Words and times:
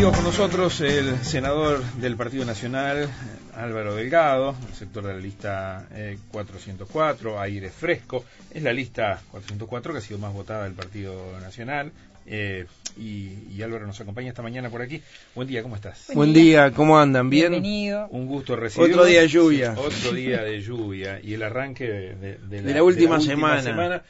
Amigos, 0.00 0.16
con 0.16 0.24
nosotros 0.24 0.80
el 0.80 1.18
senador 1.22 1.82
del 1.96 2.16
Partido 2.16 2.46
Nacional, 2.46 3.10
Álvaro 3.54 3.96
Delgado, 3.96 4.56
el 4.68 4.74
sector 4.74 5.04
de 5.04 5.12
la 5.12 5.18
lista 5.18 5.86
404, 6.30 7.34
eh, 7.34 7.38
Aire 7.38 7.68
Fresco. 7.68 8.24
Es 8.50 8.62
la 8.62 8.72
lista 8.72 9.20
404 9.30 9.92
que 9.92 9.98
ha 9.98 10.00
sido 10.00 10.18
más 10.18 10.32
votada 10.32 10.64
del 10.64 10.72
Partido 10.72 11.38
Nacional. 11.40 11.92
Eh, 12.26 12.66
y, 12.96 13.62
Álvaro 13.62 13.86
nos 13.86 14.00
acompaña 14.00 14.30
esta 14.30 14.42
mañana 14.42 14.70
por 14.70 14.82
aquí. 14.82 15.02
Buen 15.34 15.46
día, 15.46 15.62
¿cómo 15.62 15.76
estás? 15.76 16.10
Buen, 16.14 16.32
día. 16.32 16.70
¿cómo 16.72 16.98
andan? 16.98 17.28
¿Bien? 17.30 17.50
Bienvenido. 17.50 18.08
Un 18.08 18.26
gusto 18.26 18.56
recibirlo. 18.56 18.94
Otro 18.94 19.06
día 19.06 19.20
de 19.20 19.28
lluvia. 19.28 19.74
Otro 19.76 20.12
día 20.12 20.42
de 20.42 20.60
lluvia 20.60 21.20
y 21.22 21.34
el 21.34 21.42
arranque 21.42 21.86
de, 21.86 22.62
la, 22.62 22.82
última, 22.82 23.20
semana 23.20 24.02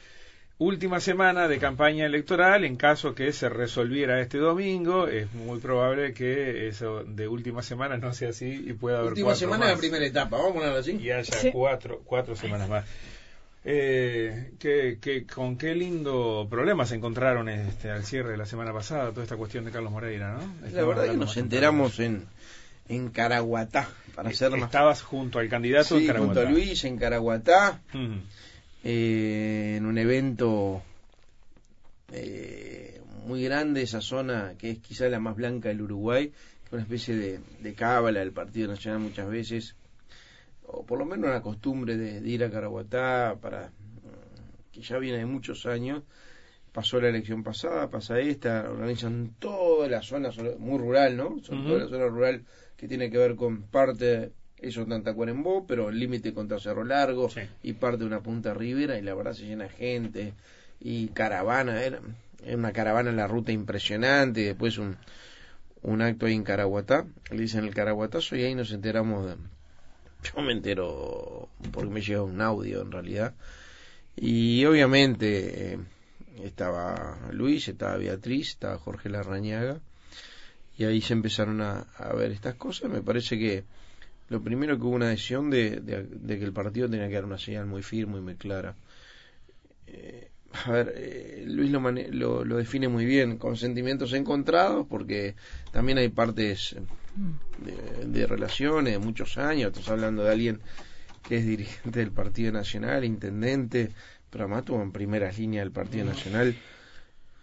última 0.61 0.99
semana 0.99 1.47
de 1.47 1.57
campaña 1.57 2.05
electoral, 2.05 2.63
en 2.63 2.75
caso 2.75 3.15
que 3.15 3.33
se 3.33 3.49
resolviera 3.49 4.21
este 4.21 4.37
domingo, 4.37 5.07
es 5.07 5.33
muy 5.33 5.59
probable 5.59 6.13
que 6.13 6.67
eso 6.67 7.03
de 7.03 7.27
última 7.27 7.63
semana 7.63 7.97
no 7.97 8.13
sea 8.13 8.29
así 8.29 8.65
y 8.67 8.73
pueda 8.73 8.99
haber 8.99 9.13
última 9.13 9.33
semana 9.33 9.65
de 9.65 9.73
la 9.73 9.79
primera 9.79 10.05
etapa, 10.05 10.37
vamos 10.37 10.51
a 10.51 10.53
ponerlo 10.53 10.77
así. 10.77 10.97
Y 10.97 11.09
haya 11.09 11.51
cuatro, 11.51 12.01
cuatro 12.05 12.35
semanas 12.35 12.69
más. 12.69 12.85
Eh, 13.63 14.53
que, 14.57 15.25
¿Con 15.31 15.55
qué 15.55 15.75
lindo 15.75 16.47
problema 16.49 16.85
se 16.87 16.95
encontraron 16.95 17.47
este, 17.47 17.91
al 17.91 18.03
cierre 18.03 18.31
de 18.31 18.37
la 18.37 18.47
semana 18.47 18.73
pasada 18.73 19.11
toda 19.11 19.21
esta 19.21 19.37
cuestión 19.37 19.65
de 19.65 19.71
Carlos 19.71 19.91
Moreira, 19.91 20.33
¿no? 20.33 20.69
la 20.71 20.83
verdad 20.83 21.11
que 21.11 21.17
nos 21.17 21.37
enteramos 21.37 21.99
en, 21.99 22.25
en 22.89 23.09
Caraguatá, 23.09 23.87
para 24.15 24.33
ser 24.33 24.49
más... 24.51 24.63
Estabas 24.63 25.03
junto 25.03 25.37
al 25.37 25.47
candidato 25.47 25.99
en 25.99 26.07
Caraguatá. 26.07 26.41
junto 26.41 26.47
a 26.47 26.51
Luis 26.51 26.83
en 26.85 26.97
Caraguatá 26.97 27.81
eh, 28.83 29.75
en 29.77 29.85
un 29.85 29.97
evento 29.99 30.81
eh, 32.11 32.99
muy 33.27 33.43
grande, 33.43 33.83
esa 33.83 34.01
zona 34.01 34.53
que 34.57 34.71
es 34.71 34.79
quizá 34.79 35.07
la 35.07 35.19
más 35.19 35.35
blanca 35.35 35.69
del 35.69 35.83
Uruguay, 35.83 36.31
una 36.71 36.81
especie 36.81 37.15
de, 37.15 37.39
de 37.59 37.73
cábala 37.75 38.21
del 38.21 38.31
Partido 38.31 38.69
Nacional 38.69 39.01
muchas 39.01 39.29
veces, 39.29 39.75
o 40.71 40.85
por 40.85 40.99
lo 40.99 41.05
menos 41.05 41.29
una 41.29 41.41
costumbre 41.41 41.97
de, 41.97 42.27
ir 42.27 42.43
a 42.43 42.49
Caraguatá, 42.49 43.37
para 43.41 43.71
que 44.71 44.81
ya 44.81 44.97
viene 44.97 45.19
de 45.19 45.25
muchos 45.25 45.65
años. 45.65 46.03
Pasó 46.71 47.01
la 47.01 47.09
elección 47.09 47.43
pasada, 47.43 47.89
pasa 47.89 48.19
esta, 48.19 48.69
organizan 48.69 49.35
toda 49.39 49.89
la 49.89 50.01
zona, 50.01 50.29
muy 50.57 50.79
rural, 50.79 51.17
¿no? 51.17 51.37
Son 51.43 51.65
toda 51.65 51.79
la 51.79 51.87
zona 51.87 52.07
rural 52.07 52.45
que 52.77 52.87
tiene 52.87 53.11
que 53.11 53.17
ver 53.17 53.35
con 53.35 53.63
parte 53.63 54.31
eso 54.61 54.85
Tantacuarembó, 54.85 55.65
pero 55.65 55.89
el 55.89 55.99
límite 55.99 56.33
contra 56.33 56.59
Cerro 56.59 56.83
Largo 56.83 57.29
y 57.63 57.73
parte 57.73 57.99
de 57.99 58.05
una 58.05 58.21
punta 58.21 58.53
ribera 58.53 58.97
y 58.97 59.01
la 59.01 59.15
verdad 59.15 59.33
se 59.33 59.45
llena 59.45 59.67
gente 59.69 60.33
y 60.79 61.07
caravana, 61.09 61.83
era, 61.83 61.99
una 62.53 62.71
caravana 62.71 63.09
en 63.09 63.17
la 63.17 63.27
ruta 63.27 63.51
impresionante 63.51 64.41
y 64.41 64.45
después 64.45 64.77
un, 64.77 64.97
un 65.81 66.01
acto 66.01 66.27
ahí 66.27 66.33
en 66.33 66.43
Caraguatá, 66.43 67.05
le 67.31 67.41
dicen 67.41 67.65
el 67.65 67.73
Caraguatazo 67.73 68.35
y 68.35 68.43
ahí 68.43 68.55
nos 68.55 68.71
enteramos 68.71 69.25
de... 69.25 69.35
Yo 70.35 70.41
me 70.41 70.53
entero 70.53 71.49
porque 71.71 71.89
me 71.89 72.01
llega 72.01 72.23
un 72.23 72.41
audio 72.41 72.81
en 72.81 72.91
realidad. 72.91 73.33
Y 74.15 74.65
obviamente 74.65 75.73
eh, 75.73 75.79
estaba 76.43 77.17
Luis, 77.31 77.67
estaba 77.67 77.97
Beatriz, 77.97 78.49
estaba 78.49 78.77
Jorge 78.77 79.09
Larrañaga. 79.09 79.79
Y 80.77 80.85
ahí 80.85 81.01
se 81.01 81.13
empezaron 81.13 81.61
a, 81.61 81.87
a 81.97 82.13
ver 82.13 82.31
estas 82.31 82.55
cosas, 82.55 82.89
me 82.89 83.01
parece 83.01 83.37
que 83.37 83.63
lo 84.31 84.41
primero 84.41 84.77
que 84.77 84.83
hubo 84.83 84.95
una 84.95 85.09
decisión 85.09 85.49
de, 85.49 85.81
de, 85.81 86.39
que 86.39 86.45
el 86.45 86.53
partido 86.53 86.89
tenía 86.89 87.09
que 87.09 87.15
dar 87.15 87.25
una 87.25 87.37
señal 87.37 87.65
muy 87.65 87.83
firme 87.83 88.19
y 88.19 88.21
muy 88.21 88.35
clara. 88.35 88.75
Eh, 89.87 90.29
a 90.65 90.71
ver, 90.71 90.93
eh, 90.95 91.43
Luis 91.45 91.69
lo, 91.69 91.81
lo, 91.81 92.45
lo, 92.45 92.57
define 92.57 92.87
muy 92.87 93.05
bien, 93.05 93.37
con 93.37 93.57
sentimientos 93.57 94.13
encontrados, 94.13 94.87
porque 94.87 95.35
también 95.71 95.97
hay 95.97 96.07
partes 96.07 96.77
de, 97.59 98.05
de 98.05 98.27
relaciones 98.27 98.93
de 98.93 98.99
muchos 98.99 99.37
años, 99.37 99.71
estás 99.71 99.89
hablando 99.89 100.23
de 100.23 100.31
alguien 100.31 100.61
que 101.27 101.37
es 101.37 101.45
dirigente 101.45 101.99
del 101.99 102.11
Partido 102.11 102.51
Nacional, 102.51 103.05
intendente, 103.05 103.91
pero 104.29 104.45
además 104.45 104.65
tuvo 104.65 104.81
en 104.81 104.91
primeras 104.91 105.37
líneas 105.37 105.65
del 105.65 105.71
Partido 105.71 106.05
Nacional 106.05 106.55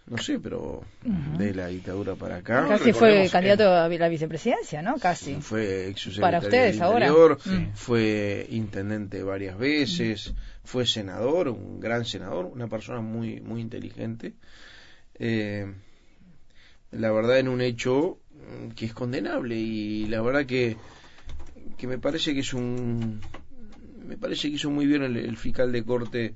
no 0.09 0.17
sé, 0.17 0.39
pero 0.39 0.83
de 1.03 1.55
la 1.55 1.67
dictadura 1.67 2.15
para 2.15 2.37
acá. 2.37 2.67
Casi 2.67 2.93
fue 2.93 3.29
candidato 3.31 3.71
a 3.71 3.89
la 3.89 4.09
vicepresidencia, 4.09 4.81
¿no? 4.81 4.97
Casi. 4.97 5.35
Fue 5.41 5.89
ex 5.89 6.19
Para 6.19 6.39
ustedes 6.39 6.81
ahora. 6.81 7.11
Mm. 7.11 7.75
Fue 7.75 8.47
intendente 8.51 9.23
varias 9.23 9.59
veces, 9.59 10.35
fue 10.65 10.87
senador, 10.87 11.49
un 11.49 11.79
gran 11.79 12.05
senador, 12.05 12.47
una 12.47 12.69
persona 12.69 13.01
muy, 13.01 13.41
muy 13.41 13.61
inteligente. 13.61 14.33
Eh, 15.19 15.71
la 16.91 17.13
verdad, 17.13 17.39
en 17.39 17.49
un 17.49 17.61
hecho 17.61 18.19
que 18.75 18.87
es 18.87 18.95
condenable 18.95 19.57
y 19.57 20.07
la 20.07 20.23
verdad 20.23 20.47
que, 20.47 20.77
que 21.77 21.87
me 21.87 21.99
parece 21.99 22.35
que 22.35 22.41
es 22.41 22.53
un. 22.55 23.21
Me 24.07 24.17
parece 24.17 24.49
que 24.49 24.57
hizo 24.57 24.71
muy 24.71 24.87
bien 24.87 25.03
el, 25.03 25.17
el 25.17 25.37
fiscal 25.37 25.71
de 25.71 25.85
corte 25.85 26.35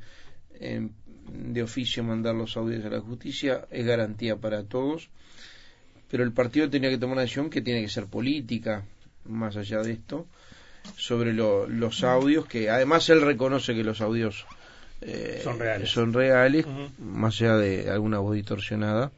en 0.60 0.92
de 1.32 1.62
oficio 1.62 2.04
mandar 2.04 2.34
los 2.34 2.56
audios 2.56 2.84
a 2.84 2.90
la 2.90 3.00
justicia, 3.00 3.66
es 3.70 3.86
garantía 3.86 4.36
para 4.36 4.64
todos, 4.64 5.08
pero 6.10 6.24
el 6.24 6.32
partido 6.32 6.68
tenía 6.68 6.90
que 6.90 6.98
tomar 6.98 7.14
una 7.14 7.22
decisión 7.22 7.50
que 7.50 7.62
tiene 7.62 7.82
que 7.82 7.88
ser 7.88 8.06
política, 8.06 8.84
más 9.24 9.56
allá 9.56 9.82
de 9.82 9.92
esto, 9.92 10.26
sobre 10.96 11.32
los 11.32 12.04
audios, 12.04 12.46
que 12.46 12.70
además 12.70 13.08
él 13.10 13.22
reconoce 13.22 13.74
que 13.74 13.84
los 13.84 14.00
audios 14.00 14.46
eh, 15.00 15.40
son 15.42 15.58
reales, 15.58 15.90
son 15.90 16.12
reales 16.12 16.66
más 16.98 17.40
allá 17.40 17.56
de 17.56 17.90
alguna 17.90 18.18
voz 18.18 18.34
distorsionada. 18.34 19.12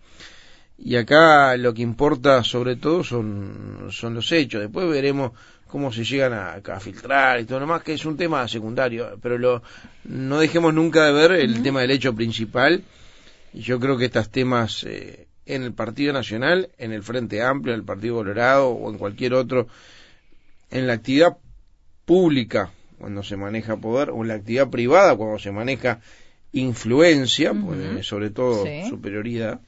Y 0.76 0.96
acá 0.96 1.56
lo 1.56 1.72
que 1.72 1.82
importa 1.82 2.42
sobre 2.42 2.76
todo 2.76 3.04
son, 3.04 3.88
son 3.90 4.14
los 4.14 4.30
hechos. 4.32 4.60
Después 4.60 4.88
veremos 4.88 5.32
cómo 5.68 5.92
se 5.92 6.04
llegan 6.04 6.32
a, 6.32 6.80
filtrar 6.80 7.40
y 7.40 7.44
todo 7.44 7.60
lo 7.60 7.66
más, 7.66 7.82
que 7.82 7.94
es 7.94 8.04
un 8.04 8.16
tema 8.16 8.46
secundario, 8.46 9.18
pero 9.20 9.38
lo, 9.38 9.62
no 10.04 10.38
dejemos 10.38 10.72
nunca 10.72 11.06
de 11.06 11.12
ver 11.12 11.32
el 11.32 11.62
tema 11.62 11.80
del 11.80 11.90
hecho 11.90 12.14
principal. 12.14 12.82
Y 13.52 13.60
yo 13.60 13.78
creo 13.80 13.96
que 13.96 14.06
estos 14.06 14.30
temas 14.30 14.84
eh, 14.84 15.26
en 15.46 15.62
el 15.62 15.72
Partido 15.72 16.12
Nacional, 16.12 16.70
en 16.78 16.92
el 16.92 17.02
Frente 17.02 17.42
Amplio, 17.42 17.74
en 17.74 17.80
el 17.80 17.86
Partido 17.86 18.16
Colorado 18.16 18.68
o 18.68 18.90
en 18.90 18.98
cualquier 18.98 19.34
otro, 19.34 19.68
en 20.70 20.86
la 20.86 20.94
actividad 20.94 21.36
pública, 22.04 22.70
cuando 22.98 23.22
se 23.22 23.36
maneja 23.36 23.76
poder, 23.76 24.10
o 24.10 24.22
en 24.22 24.28
la 24.28 24.34
actividad 24.34 24.70
privada, 24.70 25.16
cuando 25.16 25.38
se 25.38 25.52
maneja 25.52 26.00
influencia, 26.52 27.52
pues, 27.52 28.06
sobre 28.06 28.30
todo 28.30 28.64
superioridad, 28.88 29.60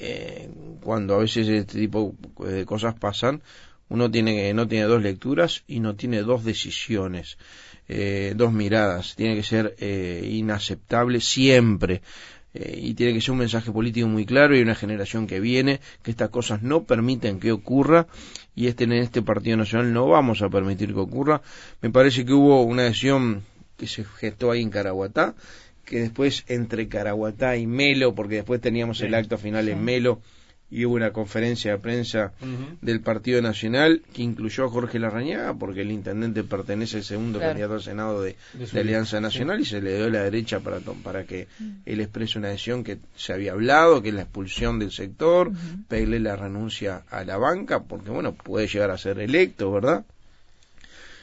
eh, 0.00 0.48
cuando 0.82 1.14
a 1.14 1.18
veces 1.18 1.46
este 1.48 1.78
tipo 1.78 2.14
de 2.38 2.64
cosas 2.64 2.94
pasan, 2.94 3.42
uno 3.90 4.10
tiene, 4.10 4.54
no 4.54 4.66
tiene 4.66 4.86
dos 4.86 5.02
lecturas 5.02 5.64
y 5.66 5.80
no 5.80 5.96
tiene 5.96 6.22
dos 6.22 6.44
decisiones, 6.44 7.38
eh, 7.88 8.34
dos 8.36 8.52
miradas. 8.52 9.14
Tiene 9.16 9.34
que 9.34 9.42
ser 9.42 9.76
eh, 9.78 10.28
inaceptable 10.32 11.20
siempre. 11.20 12.00
Eh, 12.54 12.80
y 12.82 12.94
tiene 12.94 13.12
que 13.12 13.20
ser 13.20 13.32
un 13.32 13.38
mensaje 13.38 13.70
político 13.70 14.08
muy 14.08 14.26
claro 14.26 14.56
y 14.56 14.62
una 14.62 14.74
generación 14.74 15.26
que 15.26 15.38
viene 15.38 15.80
que 16.02 16.10
estas 16.10 16.30
cosas 16.30 16.62
no 16.62 16.82
permiten 16.82 17.38
que 17.38 17.52
ocurra 17.52 18.08
y 18.56 18.66
este 18.66 18.84
en 18.84 18.92
este 18.94 19.22
partido 19.22 19.56
nacional 19.56 19.92
no 19.92 20.08
vamos 20.08 20.42
a 20.42 20.48
permitir 20.48 20.92
que 20.92 20.98
ocurra 20.98 21.42
me 21.80 21.90
parece 21.90 22.24
que 22.24 22.32
hubo 22.32 22.62
una 22.62 22.82
decisión 22.82 23.44
que 23.76 23.86
se 23.86 24.02
gestó 24.04 24.50
ahí 24.50 24.62
en 24.62 24.70
Caraguatá 24.70 25.36
que 25.84 26.00
después 26.00 26.44
entre 26.48 26.88
Caraguatá 26.88 27.56
y 27.56 27.66
Melo 27.66 28.14
porque 28.14 28.36
después 28.36 28.60
teníamos 28.60 29.00
el 29.00 29.14
acto 29.14 29.38
final 29.38 29.68
en 29.68 29.84
Melo 29.84 30.20
y 30.70 30.84
hubo 30.84 30.94
una 30.94 31.12
conferencia 31.12 31.72
de 31.72 31.78
prensa 31.78 32.32
del 32.80 33.00
Partido 33.00 33.42
Nacional 33.42 34.02
que 34.12 34.22
incluyó 34.22 34.64
a 34.64 34.68
Jorge 34.68 34.98
Larrañaga 34.98 35.54
porque 35.54 35.82
el 35.82 35.90
intendente 35.90 36.44
pertenece 36.44 36.98
al 36.98 37.04
segundo 37.04 37.40
candidato 37.40 37.74
al 37.74 37.82
Senado 37.82 38.22
de, 38.22 38.36
Alianza 38.74 39.20
Nacional 39.20 39.60
y 39.60 39.64
se 39.64 39.80
le 39.80 39.96
dio 39.96 40.08
la 40.08 40.22
derecha 40.22 40.60
para, 40.60 40.78
para 40.78 41.24
que 41.24 41.48
mm. 41.58 41.70
él 41.86 42.00
exprese 42.00 42.38
una 42.38 42.48
decisión 42.48 42.84
que 42.84 42.98
se 43.16 43.32
había 43.32 43.52
hablado, 43.52 44.00
que 44.00 44.10
es 44.10 44.14
la 44.14 44.22
expulsión 44.22 44.78
del 44.78 44.92
sector, 44.92 45.50
pedirle 45.88 46.20
la 46.20 46.36
renuncia 46.36 47.02
a 47.10 47.24
la 47.24 47.36
banca 47.36 47.82
porque 47.82 48.10
bueno, 48.10 48.34
puede 48.34 48.68
llegar 48.68 48.90
a 48.90 48.98
ser 48.98 49.18
electo, 49.18 49.72
¿verdad? 49.72 50.04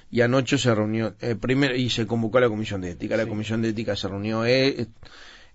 Y 0.09 0.21
anoche 0.21 0.57
se 0.57 0.73
reunió, 0.73 1.15
eh, 1.19 1.35
primero, 1.35 1.75
y 1.75 1.89
se 1.89 2.07
convocó 2.07 2.37
a 2.37 2.41
la 2.41 2.49
Comisión 2.49 2.81
de 2.81 2.91
Ética. 2.91 3.17
La 3.17 3.27
Comisión 3.27 3.61
de 3.61 3.69
Ética 3.69 3.95
se 3.95 4.07
reunió 4.07 4.45
eh, 4.45 4.87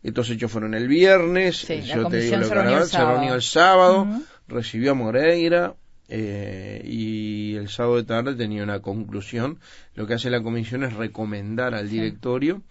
estos 0.02 0.30
hechos 0.30 0.50
fueron 0.50 0.74
el 0.74 0.88
viernes, 0.88 1.60
yo 1.84 2.08
te 2.08 2.20
digo 2.20 2.36
lo 2.38 2.44
se, 2.44 2.54
reunió 2.54 2.78
el 2.78 2.88
se 2.88 3.04
reunió 3.04 3.34
el 3.34 3.42
sábado, 3.42 4.08
recibió 4.48 4.90
a 4.90 4.94
Moreira 4.94 5.76
eh, 6.08 6.82
y 6.84 7.54
el 7.54 7.68
sábado 7.68 7.96
de 7.96 8.04
tarde 8.04 8.34
tenía 8.34 8.64
una 8.64 8.80
conclusión. 8.80 9.60
Lo 9.94 10.06
que 10.06 10.14
hace 10.14 10.28
la 10.28 10.42
comisión 10.42 10.82
es 10.82 10.94
recomendar 10.94 11.74
al 11.74 11.88
directorio, 11.88 12.62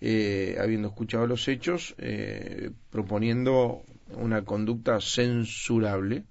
eh, 0.00 0.56
habiendo 0.60 0.88
escuchado 0.88 1.26
los 1.26 1.46
hechos, 1.46 1.94
eh, 1.98 2.70
proponiendo 2.90 3.82
una 4.14 4.42
conducta 4.44 4.98
censurable 5.00 6.24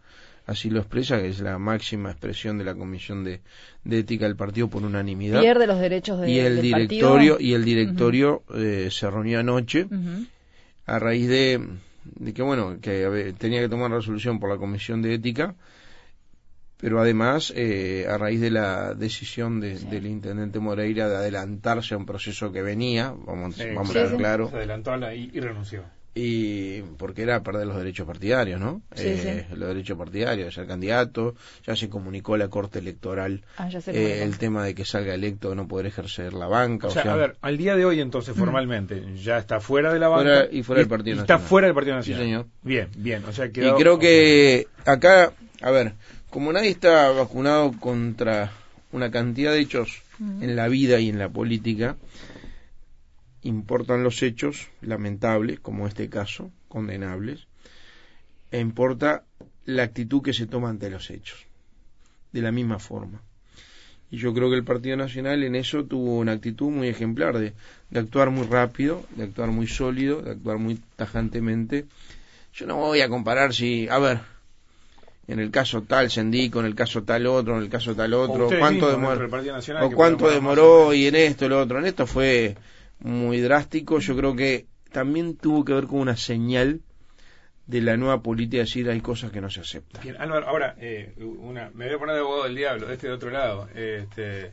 así 0.52 0.70
lo 0.70 0.80
expresa, 0.80 1.20
que 1.20 1.30
es 1.30 1.40
la 1.40 1.58
máxima 1.58 2.12
expresión 2.12 2.58
de 2.58 2.66
la 2.66 2.76
Comisión 2.76 3.24
de, 3.24 3.42
Ética 3.90 4.26
del 4.26 4.36
partido 4.36 4.68
por 4.68 4.84
unanimidad. 4.84 5.42
Pierde 5.42 5.68
los 5.68 5.80
derechos 5.80 6.22
de, 6.22 6.30
y 6.30 6.40
el 6.40 6.56
del 6.56 6.62
directorio 6.62 7.34
partido. 7.34 7.38
Y 7.40 7.54
el 7.54 7.66
directorio 7.66 8.44
eh, 8.56 8.90
se 8.92 9.10
reunió 9.10 9.40
anoche 9.40 9.88
a 10.86 11.00
raíz 11.00 11.28
de, 11.28 11.60
de, 12.04 12.34
que, 12.34 12.42
bueno, 12.42 12.78
que 12.82 13.34
tenía 13.38 13.62
que 13.62 13.70
tomar 13.70 13.92
resolución 13.92 14.40
por 14.40 14.50
la 14.50 14.58
Comisión 14.58 15.02
de 15.02 15.16
Ética, 15.16 15.56
pero 16.78 17.00
además 17.00 17.54
eh, 17.56 18.06
a 18.10 18.18
raíz 18.18 18.42
de 18.42 18.52
la 18.52 18.94
decisión 18.94 19.60
del 19.60 20.06
intendente 20.06 20.60
Moreira 20.60 21.08
de 21.08 21.16
adelantarse 21.16 21.94
a 21.94 21.98
un 21.98 22.06
proceso 22.06 22.52
que 22.52 22.62
venía, 22.62 23.14
vamos, 23.26 23.58
vamos 23.76 23.96
a 23.96 24.04
ver 24.04 24.18
claro. 24.18 24.50
Se 24.50 24.58
adelantó 24.58 24.92
y 25.14 25.40
renunció 25.40 26.01
y 26.14 26.82
porque 26.98 27.22
era 27.22 27.42
perder 27.42 27.68
los 27.68 27.78
derechos 27.78 28.06
partidarios, 28.06 28.60
¿no? 28.60 28.82
eh, 28.98 29.48
Los 29.56 29.70
derechos 29.70 29.98
partidarios, 29.98 30.48
de 30.48 30.52
ser 30.52 30.68
candidato, 30.68 31.36
ya 31.66 31.76
se 31.76 31.88
comunicó 31.88 32.34
a 32.34 32.38
la 32.38 32.50
Corte 32.50 32.80
Electoral 32.80 33.44
ah, 33.58 33.70
eh, 33.88 34.22
el 34.24 34.38
tema 34.38 34.66
de 34.66 34.76
que 34.76 34.84
salga 34.84 35.14
electo 35.14 35.56
no 35.56 35.68
poder 35.70 35.86
ejercer 35.86 36.34
la 36.34 36.48
banca. 36.48 36.88
O 36.88 36.92
sea, 36.92 37.14
a 37.14 37.16
ver, 37.16 37.38
al 37.42 37.58
día 37.58 37.78
de 37.78 37.86
hoy 37.86 38.02
entonces 38.02 38.36
formalmente 38.36 39.04
ya 39.16 39.38
está 39.38 39.62
fuera 39.62 39.94
de 39.94 40.00
la 40.00 40.10
banca 40.10 40.48
y 40.52 40.64
fuera 40.64 40.82
del 40.82 40.90
Partido 40.90 41.16
Nacional. 41.16 41.38
Está 41.38 41.48
fuera 41.50 41.68
del 41.68 41.76
Partido 41.76 41.96
Nacional. 41.96 42.22
Sí, 42.22 42.26
señor. 42.26 42.46
Bien, 42.62 42.90
bien. 42.98 43.24
O 43.26 43.32
sea, 43.32 43.46
Y 43.46 43.50
creo 43.52 43.98
que 43.98 44.68
acá, 44.86 45.32
a 45.62 45.72
ver, 45.72 45.94
como 46.30 46.52
nadie 46.52 46.70
está 46.70 47.10
vacunado 47.12 47.72
contra 47.80 48.52
una 48.92 49.12
cantidad 49.12 49.54
de 49.54 49.60
hechos 49.60 50.02
en 50.20 50.56
la 50.56 50.68
vida 50.68 51.00
y 51.00 51.10
en 51.10 51.18
la 51.18 51.30
política, 51.30 51.96
importan 53.44 54.04
los 54.04 54.22
hechos 54.24 54.70
lamentables, 54.82 55.60
como 55.60 55.88
este 55.88 56.10
caso, 56.10 56.52
condenables, 56.68 57.48
e 58.52 58.60
importa 58.60 59.24
la 59.66 59.84
actitud 59.84 60.22
que 60.22 60.34
se 60.34 60.48
toma 60.48 60.70
ante 60.70 60.90
los 60.90 61.10
hechos, 61.10 61.46
de 62.32 62.42
la 62.42 62.52
misma 62.52 62.80
forma. 62.80 63.22
Y 64.12 64.18
yo 64.18 64.34
creo 64.34 64.50
que 64.50 64.58
el 64.58 64.66
Partido 64.66 64.98
Nacional 64.98 65.44
en 65.44 65.56
eso 65.56 65.86
tuvo 65.86 66.18
una 66.18 66.34
actitud 66.34 66.70
muy 66.70 66.90
ejemplar, 66.90 67.38
de, 67.38 67.54
de 67.90 68.00
actuar 68.00 68.30
muy 68.30 68.46
rápido, 68.46 69.04
de 69.16 69.24
actuar 69.24 69.50
muy 69.50 69.68
sólido, 69.68 70.22
de 70.22 70.32
actuar 70.32 70.58
muy 70.58 70.80
tajantemente. 70.98 71.86
Yo 72.54 72.68
no 72.68 72.76
voy 72.76 73.00
a 73.00 73.08
comparar 73.08 73.54
si, 73.54 73.88
a 73.88 74.00
ver, 74.00 74.20
en 75.28 75.40
el 75.40 75.50
caso 75.50 75.84
tal 75.84 76.12
Sendico, 76.12 76.60
en 76.60 76.66
el 76.66 76.76
caso 76.76 77.04
tal 77.04 77.26
otro, 77.26 77.56
en 77.56 77.64
el 77.64 77.70
caso 77.70 77.96
tal 77.96 78.14
otro, 78.14 78.50
cuánto 78.60 78.92
demoró, 78.92 79.30
o 79.82 79.92
cuánto 79.92 80.30
demoró 80.30 80.94
y 80.94 81.08
en 81.08 81.16
esto, 81.16 81.48
lo 81.48 81.62
otro, 81.62 81.80
en 81.80 81.86
esto 81.86 82.06
fue 82.06 82.58
muy 83.02 83.42
drástico. 83.42 84.00
Yo 84.00 84.16
creo 84.16 84.36
que 84.36 84.68
también 84.92 85.36
tuvo 85.38 85.66
que 85.66 85.74
ver 85.74 85.88
con 85.88 86.00
una 86.00 86.16
señal 86.16 86.82
de 87.68 87.82
la 87.82 87.96
nueva 87.98 88.22
política, 88.22 88.64
decir 88.64 88.90
hay 88.90 89.02
cosas 89.02 89.32
que 89.32 89.42
no 89.42 89.50
se 89.50 89.62
aceptan. 89.62 90.02
Bien, 90.04 90.18
Álvaro, 90.20 90.48
ahora, 90.48 90.76
eh, 90.80 91.14
una, 91.18 91.70
me 91.74 91.86
voy 91.86 91.96
a 91.96 92.00
poner 92.00 92.16
de 92.16 92.22
abogado 92.22 92.44
del 92.44 92.56
diablo, 92.56 92.88
de 92.88 92.94
este 92.96 93.08
de 93.08 93.14
otro 93.14 93.30
lado. 93.30 93.70
Este, 93.74 94.52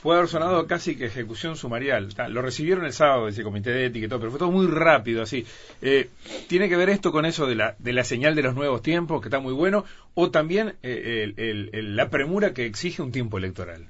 puede 0.00 0.18
haber 0.18 0.30
sonado 0.30 0.66
casi 0.66 0.96
que 0.96 1.06
ejecución 1.06 1.56
sumarial. 1.56 2.08
Lo 2.28 2.40
recibieron 2.40 2.84
el 2.84 2.92
sábado 2.92 3.26
ese 3.26 3.42
comité 3.42 3.70
de 3.70 3.86
ética 3.86 4.06
y 4.06 4.08
todo, 4.08 4.20
pero 4.20 4.30
fue 4.30 4.38
todo 4.38 4.52
muy 4.52 4.66
rápido, 4.66 5.22
así. 5.22 5.44
Eh, 5.80 6.08
¿Tiene 6.48 6.68
que 6.68 6.76
ver 6.76 6.88
esto 6.88 7.10
con 7.10 7.24
eso 7.24 7.46
de 7.46 7.56
la, 7.56 7.74
de 7.78 7.92
la 7.92 8.04
señal 8.04 8.36
de 8.36 8.42
los 8.42 8.54
nuevos 8.54 8.80
tiempos, 8.82 9.20
que 9.20 9.28
está 9.28 9.40
muy 9.40 9.54
bueno, 9.54 9.84
o 10.14 10.30
también 10.30 10.74
eh, 10.82 11.32
la 11.72 12.10
premura 12.10 12.54
que 12.54 12.66
exige 12.66 13.02
un 13.02 13.10
tiempo 13.10 13.38
electoral? 13.38 13.88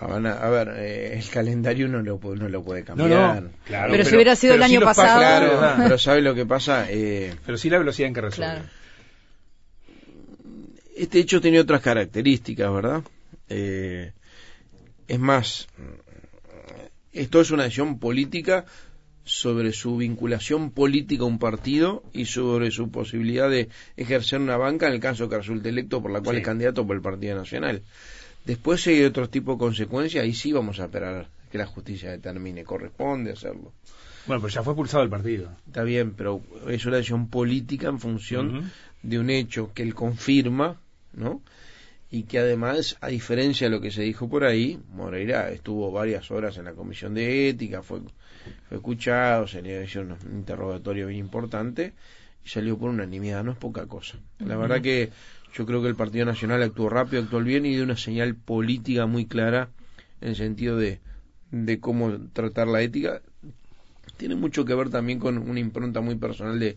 A 0.00 0.48
ver, 0.50 0.74
eh, 0.76 1.18
el 1.18 1.28
calendario 1.30 1.88
no 1.88 2.02
lo, 2.02 2.18
no 2.18 2.48
lo 2.48 2.62
puede 2.62 2.84
cambiar. 2.84 3.50
claro, 3.64 3.92
pero, 3.92 4.04
si 4.04 4.14
hubiera 4.14 4.36
sido 4.36 4.54
el 4.54 4.62
año 4.62 4.80
pasado. 4.80 5.18
Claro, 5.18 5.74
pero 5.82 5.98
¿sabe 5.98 6.20
lo 6.22 6.34
que 6.34 6.46
pasa? 6.46 6.86
Eh, 6.90 7.34
pero 7.44 7.56
sí 7.56 7.70
la 7.70 7.78
velocidad 7.78 8.08
en 8.08 8.14
que 8.14 8.20
resuelve. 8.20 8.62
Este 10.96 11.18
hecho 11.18 11.40
tiene 11.40 11.60
otras 11.60 11.82
características, 11.82 12.72
¿verdad? 12.72 13.02
Eh, 13.48 14.12
es 15.08 15.18
más, 15.18 15.68
esto 17.12 17.40
es 17.40 17.50
una 17.50 17.64
decisión 17.64 17.98
política 17.98 18.64
sobre 19.24 19.72
su 19.72 19.96
vinculación 19.96 20.70
política 20.70 21.24
a 21.24 21.26
un 21.26 21.38
partido 21.38 22.02
y 22.12 22.26
sobre 22.26 22.70
su 22.70 22.90
posibilidad 22.90 23.50
de 23.50 23.68
ejercer 23.96 24.40
una 24.40 24.56
banca 24.56 24.86
en 24.86 24.94
el 24.94 25.00
caso 25.00 25.28
que 25.28 25.36
resulte 25.36 25.68
electo 25.68 26.00
por 26.00 26.12
la 26.12 26.20
cual 26.20 26.36
es 26.36 26.44
candidato 26.44 26.86
por 26.86 26.96
el 26.96 27.02
Partido 27.02 27.36
Nacional. 27.36 27.82
Después 28.46 28.80
si 28.80 28.90
hay 28.90 29.04
otro 29.04 29.28
tipo 29.28 29.52
de 29.52 29.58
consecuencias, 29.58 30.22
ahí 30.22 30.32
sí 30.32 30.52
vamos 30.52 30.78
a 30.78 30.84
esperar 30.84 31.28
que 31.50 31.58
la 31.58 31.66
justicia 31.66 32.10
determine, 32.10 32.64
corresponde 32.64 33.32
hacerlo. 33.32 33.72
Bueno, 34.26 34.40
pues 34.40 34.54
ya 34.54 34.62
fue 34.62 34.74
pulsado 34.74 35.02
el 35.02 35.10
partido. 35.10 35.50
Está 35.66 35.82
bien, 35.82 36.14
pero 36.14 36.42
es 36.68 36.84
una 36.86 36.96
decisión 36.96 37.28
política 37.28 37.88
en 37.88 37.98
función 37.98 38.70
de 39.02 39.18
un 39.18 39.30
hecho 39.30 39.72
que 39.72 39.82
él 39.82 39.94
confirma, 39.94 40.80
¿no? 41.12 41.42
Y 42.10 42.24
que 42.24 42.38
además, 42.38 42.96
a 43.00 43.08
diferencia 43.08 43.68
de 43.68 43.74
lo 43.74 43.80
que 43.80 43.90
se 43.90 44.02
dijo 44.02 44.28
por 44.28 44.44
ahí, 44.44 44.80
Moreira 44.92 45.50
estuvo 45.50 45.90
varias 45.90 46.30
horas 46.30 46.56
en 46.56 46.64
la 46.64 46.72
comisión 46.72 47.14
de 47.14 47.48
ética, 47.48 47.82
fue, 47.82 48.00
fue 48.68 48.76
escuchado, 48.76 49.48
se 49.48 49.60
le 49.60 49.84
hizo 49.84 50.00
un 50.00 50.16
interrogatorio 50.32 51.08
bien 51.08 51.18
importante 51.18 51.94
y 52.44 52.48
salió 52.48 52.78
por 52.78 52.90
unanimidad, 52.90 53.42
no 53.42 53.52
es 53.52 53.58
poca 53.58 53.86
cosa. 53.86 54.18
La 54.38 54.56
verdad 54.56 54.80
que 54.80 55.10
yo 55.56 55.64
creo 55.64 55.80
que 55.80 55.88
el 55.88 55.94
Partido 55.94 56.26
Nacional 56.26 56.62
actuó 56.62 56.90
rápido, 56.90 57.22
actuó 57.22 57.40
bien 57.40 57.64
y 57.64 57.74
dio 57.74 57.84
una 57.84 57.96
señal 57.96 58.34
política 58.34 59.06
muy 59.06 59.24
clara 59.24 59.70
en 60.20 60.28
el 60.30 60.36
sentido 60.36 60.76
de, 60.76 61.00
de 61.50 61.80
cómo 61.80 62.12
tratar 62.34 62.68
la 62.68 62.82
ética. 62.82 63.22
Tiene 64.18 64.34
mucho 64.34 64.66
que 64.66 64.74
ver 64.74 64.90
también 64.90 65.18
con 65.18 65.38
una 65.38 65.58
impronta 65.58 66.02
muy 66.02 66.16
personal 66.16 66.58
de, 66.60 66.76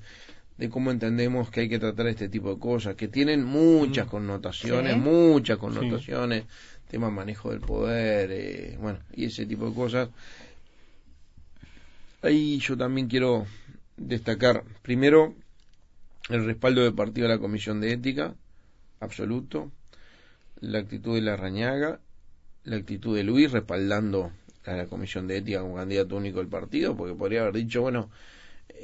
de 0.58 0.70
cómo 0.70 0.92
entendemos 0.92 1.50
que 1.50 1.62
hay 1.62 1.70
que 1.70 1.80
tratar 1.80 2.08
este 2.08 2.30
tipo 2.30 2.54
de 2.54 2.60
cosas, 2.60 2.96
que 2.96 3.10
tienen 3.10 3.44
muchas 3.44 4.08
connotaciones, 4.08 4.98
muchas 4.98 5.58
connotaciones, 5.58 6.46
tema 6.88 7.10
manejo 7.10 7.52
del 7.52 7.60
poder, 7.60 8.30
eh, 8.32 8.78
bueno, 8.80 9.00
y 9.14 9.26
ese 9.26 9.46
tipo 9.46 9.70
de 9.70 9.76
cosas. 9.76 10.10
Ahí 12.22 12.60
yo 12.60 12.78
también 12.78 13.08
quiero 13.08 13.46
destacar, 13.98 14.64
primero, 14.82 15.36
el 16.30 16.46
respaldo 16.46 16.82
de 16.82 16.94
partido 16.94 17.28
a 17.28 17.30
la 17.30 17.40
Comisión 17.40 17.82
de 17.82 17.94
Ética, 17.94 18.36
absoluto, 19.00 19.72
la 20.62 20.80
actitud 20.80 21.16
de 21.16 21.22
la 21.22 21.36
Rañaga, 21.36 22.00
la 22.64 22.76
actitud 22.76 23.16
de 23.16 23.24
Luis 23.24 23.52
respaldando 23.52 24.32
a 24.66 24.74
la 24.74 24.86
Comisión 24.86 25.28
de 25.28 25.38
Ética 25.38 25.62
como 25.62 25.76
candidato 25.76 26.16
único 26.16 26.40
del 26.40 26.48
partido, 26.48 26.96
porque 26.96 27.16
podría 27.16 27.42
haber 27.42 27.56
dicho, 27.56 27.82
bueno, 27.82 28.10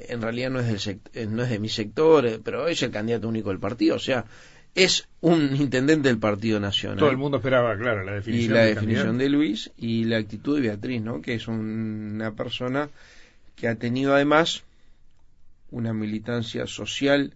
en 0.07 0.21
realidad 0.21 0.50
no 0.50 0.59
es, 0.59 0.85
del 0.85 1.01
eh, 1.13 1.27
no 1.27 1.44
es 1.44 1.50
de 1.50 1.59
mi 1.59 1.69
sector, 1.69 2.25
eh, 2.25 2.39
pero 2.44 2.67
es 2.67 2.81
el 2.83 2.91
candidato 2.91 3.27
único 3.27 3.50
del 3.50 3.59
partido, 3.59 3.95
o 3.95 4.00
sea, 4.00 4.25
es 4.73 5.07
un 5.21 5.56
intendente 5.56 6.09
del 6.09 6.19
Partido 6.19 6.59
Nacional. 6.59 7.00
Todo 7.00 7.09
el 7.09 7.17
mundo 7.17 7.38
esperaba, 7.38 7.77
claro, 7.77 8.03
la 8.03 8.15
definición. 8.15 8.51
Y 8.51 8.53
la 8.53 8.65
definición 8.65 9.17
de 9.17 9.29
Luis 9.29 9.72
y 9.77 10.03
la 10.03 10.17
actitud 10.17 10.55
de 10.55 10.67
Beatriz, 10.67 11.01
¿no? 11.01 11.22
Que 11.22 11.36
es 11.36 11.48
una 11.48 12.36
persona 12.36 12.89
que 13.55 13.69
ha 13.69 13.75
tenido 13.75 14.13
además 14.13 14.63
una 15.72 15.93
militancia 15.93 16.67
social 16.67 17.34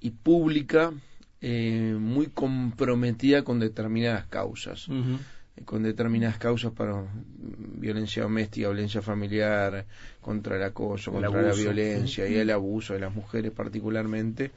y 0.00 0.10
pública 0.10 0.92
eh, 1.40 1.96
muy 1.98 2.26
comprometida 2.26 3.42
con 3.44 3.60
determinadas 3.60 4.26
causas, 4.26 4.88
eh, 4.88 5.62
con 5.64 5.82
determinadas 5.82 6.38
causas 6.38 6.72
para 6.72 7.04
violencia 7.36 8.22
doméstica, 8.24 8.68
violencia 8.68 9.02
familiar, 9.02 9.86
contra 10.20 10.56
el 10.56 10.62
acoso, 10.62 11.12
contra 11.12 11.42
la 11.42 11.52
violencia 11.52 12.28
y 12.28 12.34
el 12.34 12.50
abuso 12.50 12.94
de 12.94 13.00
las 13.00 13.14
mujeres 13.14 13.52
particularmente. 13.52 14.50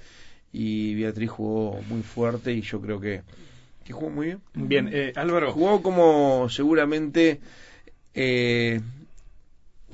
Y 0.53 0.95
Beatriz 0.95 1.29
jugó 1.29 1.81
muy 1.87 2.01
fuerte 2.01 2.51
y 2.51 2.61
yo 2.61 2.81
creo 2.81 2.99
que, 2.99 3.21
que 3.83 3.93
jugó 3.93 4.09
muy 4.09 4.25
bien. 4.25 4.41
Bien, 4.53 4.89
eh, 4.91 5.13
Álvaro. 5.15 5.53
Jugó 5.53 5.81
como 5.81 6.49
seguramente 6.49 7.39
eh, 8.13 8.81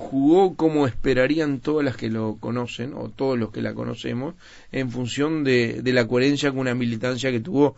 jugó 0.08 0.56
como 0.56 0.86
esperarían 0.86 1.60
todas 1.60 1.84
las 1.84 1.96
que 1.96 2.08
lo 2.08 2.36
conocen 2.40 2.94
o 2.94 3.10
todos 3.10 3.38
los 3.38 3.50
que 3.50 3.60
la 3.60 3.74
conocemos 3.74 4.34
en 4.72 4.90
función 4.90 5.44
de, 5.44 5.82
la 5.84 6.06
coherencia 6.08 6.50
con 6.50 6.60
una 6.60 6.74
militancia 6.74 7.30
que 7.30 7.40
tuvo 7.40 7.76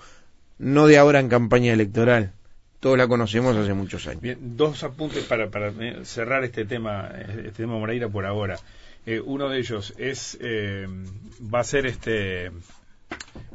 no 0.58 0.86
de 0.86 0.96
ahora 0.98 1.18
en 1.18 1.28
campaña 1.28 1.72
electoral. 1.72 2.32
Todos 2.78 2.96
la 2.96 3.08
conocemos 3.08 3.56
hace 3.56 3.74
muchos 3.74 4.06
años. 4.06 4.22
Bien 4.22 4.38
dos 4.56 4.84
apuntes 4.84 5.24
para, 5.24 5.50
para 5.50 5.68
eh, 5.68 6.04
cerrar 6.04 6.44
este 6.44 6.64
tema 6.64 7.10
este 7.28 7.50
tema 7.50 7.74
Moreira 7.74 8.08
por 8.08 8.24
ahora. 8.24 8.58
Eh, 9.06 9.20
uno 9.20 9.48
de 9.48 9.58
ellos 9.58 9.92
es 9.98 10.38
eh, 10.40 10.86
va 11.52 11.60
a 11.60 11.64
ser 11.64 11.86
este 11.86 12.52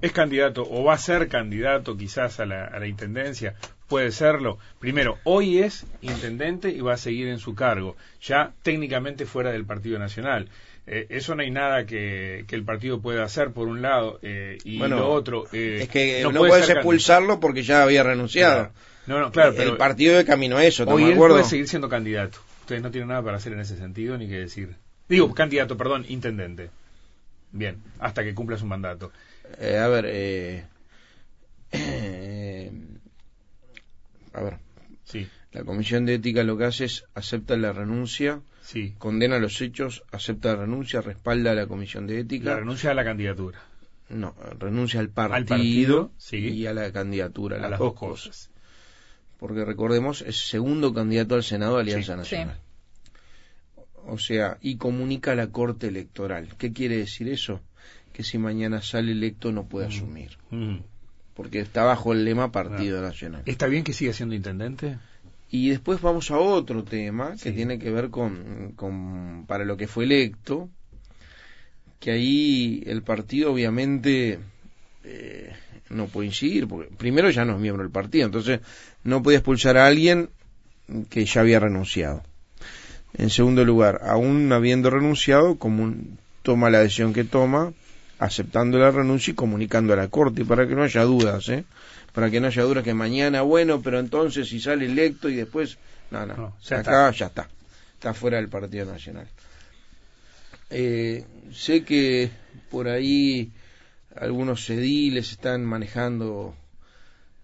es 0.01 0.11
candidato 0.11 0.63
o 0.69 0.83
va 0.83 0.93
a 0.93 0.97
ser 0.97 1.27
candidato 1.27 1.97
quizás 1.97 2.39
a 2.39 2.45
la, 2.45 2.65
a 2.65 2.79
la 2.79 2.87
intendencia 2.87 3.55
puede 3.87 4.11
serlo. 4.11 4.57
Primero, 4.79 5.17
hoy 5.23 5.59
es 5.59 5.85
intendente 6.01 6.69
y 6.69 6.81
va 6.81 6.93
a 6.93 6.97
seguir 6.97 7.27
en 7.27 7.39
su 7.39 7.55
cargo, 7.55 7.95
ya 8.21 8.53
técnicamente 8.63 9.25
fuera 9.25 9.51
del 9.51 9.65
Partido 9.65 9.99
Nacional. 9.99 10.49
Eh, 10.87 11.07
eso 11.09 11.33
no 11.33 11.41
hay 11.41 11.49
nada 11.49 11.85
que, 11.85 12.45
el 12.47 12.63
partido 12.63 13.01
pueda 13.01 13.23
hacer 13.23 13.51
por 13.51 13.67
un 13.67 13.81
lado 13.81 14.19
eh, 14.21 14.57
y 14.63 14.77
lo 14.77 15.09
otro. 15.09 15.45
Eh, 15.51 15.79
es 15.81 15.89
que 15.89 16.23
no, 16.23 16.31
puedes 16.39 16.69
expulsarlo 16.69 17.39
porque 17.39 17.63
ya 17.63 17.83
había 17.83 18.03
renunciado. 18.03 18.71
No, 19.07 19.19
no, 19.19 19.31
claro. 19.31 19.53
el 19.61 19.77
partido 19.77 20.17
de 20.17 20.25
camino 20.25 20.57
a 20.57 20.65
eso. 20.65 20.83
Hoy 20.85 21.03
él 21.05 21.17
puede 21.17 21.43
seguir 21.43 21.67
siendo 21.67 21.89
candidato. 21.89 22.39
Ustedes 22.61 22.81
no 22.81 22.89
tienen 22.89 23.09
nada 23.09 23.21
para 23.21 23.37
hacer 23.37 23.53
en 23.53 23.59
ese 23.59 23.77
sentido 23.77 24.17
ni 24.17 24.27
que 24.27 24.39
decir. 24.39 24.75
Digo, 25.07 25.31
candidato, 25.33 25.77
perdón, 25.77 26.05
intendente. 26.07 26.71
Bien, 27.51 27.77
hasta 27.99 28.23
que 28.23 28.33
cumpla 28.33 28.57
su 28.57 28.65
mandato. 28.65 29.11
Eh, 29.59 29.77
a 29.77 29.87
ver, 29.87 30.05
eh, 30.07 30.65
eh, 31.71 32.71
a 34.33 34.41
ver. 34.41 34.57
Sí. 35.03 35.27
La 35.51 35.63
Comisión 35.63 36.05
de 36.05 36.15
Ética 36.15 36.43
lo 36.43 36.57
que 36.57 36.65
hace 36.65 36.85
es 36.85 37.05
acepta 37.13 37.55
la 37.55 37.71
renuncia, 37.71 38.41
Sí. 38.61 38.93
condena 38.97 39.37
los 39.39 39.61
hechos, 39.61 40.03
acepta 40.11 40.49
la 40.49 40.61
renuncia, 40.61 41.01
respalda 41.01 41.51
a 41.51 41.55
la 41.55 41.67
Comisión 41.67 42.07
de 42.07 42.19
Ética. 42.19 42.49
La 42.51 42.57
renuncia 42.59 42.91
a 42.91 42.93
la 42.93 43.03
candidatura. 43.03 43.61
No, 44.09 44.35
renuncia 44.59 44.99
al 44.99 45.09
partido, 45.09 45.47
partido, 45.47 46.11
sí. 46.17 46.37
y 46.37 46.67
a 46.67 46.73
la 46.73 46.91
candidatura, 46.91 47.57
A 47.63 47.69
las 47.69 47.79
dos 47.79 47.93
cosas. 47.93 48.51
Porque 49.39 49.65
recordemos, 49.65 50.21
es 50.21 50.47
segundo 50.47 50.93
candidato 50.93 51.35
al 51.35 51.43
Senado 51.43 51.75
de 51.75 51.81
Alianza 51.81 52.13
Sí. 52.13 52.17
Nacional. 52.17 52.59
O 54.07 54.17
sea, 54.19 54.57
y 54.61 54.77
comunica 54.77 55.31
a 55.31 55.35
la 55.35 55.47
Corte 55.47 55.87
Electoral. 55.87 56.49
¿Qué 56.57 56.71
quiere 56.73 56.97
decir 56.97 57.27
eso? 57.29 57.61
Que 58.15 58.23
si 58.23 58.37
mañana 58.37 58.81
sale 58.81 59.11
electo 59.11 59.51
no 59.51 59.65
puede 59.65 59.87
asumir. 59.87 60.37
Mm. 60.49 60.77
Porque 61.33 61.59
está 61.59 61.83
bajo 61.83 62.13
el 62.13 62.23
lema 62.23 62.51
Partido 62.51 63.01
Nacional. 63.01 63.41
¿Está 63.45 63.67
bien 63.67 63.83
que 63.83 63.91
siga 63.91 64.13
siendo 64.13 64.35
intendente? 64.35 64.97
Y 65.51 65.69
después 65.69 65.99
vamos 66.01 66.31
a 66.31 66.37
otro 66.39 66.83
tema 66.85 67.31
que 67.33 67.49
Sí. 67.49 67.51
tiene 67.51 67.77
que 67.77 67.91
ver 67.91 68.09
con, 68.09 68.71
con 68.77 69.43
para 69.47 69.65
lo 69.65 69.75
que 69.75 69.87
fue 69.87 70.05
electo, 70.05 70.69
que 71.99 72.11
ahí 72.11 72.83
el 72.85 73.01
partido 73.03 73.51
obviamente 73.51 74.39
eh, 75.03 75.51
no 75.89 76.07
puede 76.07 76.27
incidir, 76.27 76.67
porque 76.67 76.89
primero 76.95 77.29
ya 77.29 77.43
no 77.45 77.55
es 77.55 77.59
miembro 77.59 77.83
del 77.83 77.91
partido, 77.91 78.25
entonces 78.27 78.61
no 79.03 79.21
puede 79.21 79.37
expulsar 79.37 79.77
a 79.77 79.85
alguien 79.87 80.29
que 81.09 81.25
ya 81.25 81.41
había 81.41 81.59
renunciado. 81.59 82.23
En 83.17 83.29
segundo 83.29 83.63
lugar, 83.65 84.01
aún 84.03 84.51
habiendo 84.51 84.89
renunciado, 84.89 85.55
comun- 85.59 86.17
toma 86.43 86.69
la 86.69 86.79
decisión 86.79 87.11
que 87.13 87.23
toma, 87.23 87.73
aceptando 88.19 88.77
la 88.77 88.91
renuncia 88.91 89.31
y 89.31 89.35
comunicando 89.35 89.93
a 89.93 89.97
la 89.97 90.07
Corte, 90.07 90.45
para 90.45 90.67
que 90.67 90.75
no 90.75 90.83
haya 90.83 91.03
dudas, 91.03 91.49
¿eh? 91.49 91.65
para 92.13 92.29
que 92.29 92.39
no 92.39 92.47
haya 92.47 92.63
dudas 92.63 92.83
que 92.83 92.93
mañana, 92.93 93.41
bueno, 93.41 93.81
pero 93.81 93.99
entonces 93.99 94.47
si 94.47 94.59
sale 94.59 94.85
electo 94.85 95.29
y 95.29 95.35
después, 95.35 95.77
no, 96.11 96.25
no, 96.25 96.35
No, 96.35 96.57
ya 96.63 96.79
acá 96.79 97.11
ya 97.11 97.25
está, 97.27 97.49
está 97.93 98.13
fuera 98.13 98.37
del 98.37 98.47
Partido 98.47 98.85
Nacional. 98.85 99.27
Eh, 100.69 101.25
sé 101.53 101.83
que 101.83 102.29
por 102.71 102.87
ahí 102.87 103.51
algunos 104.15 104.69
ediles 104.69 105.31
están 105.31 105.65
manejando 105.65 106.55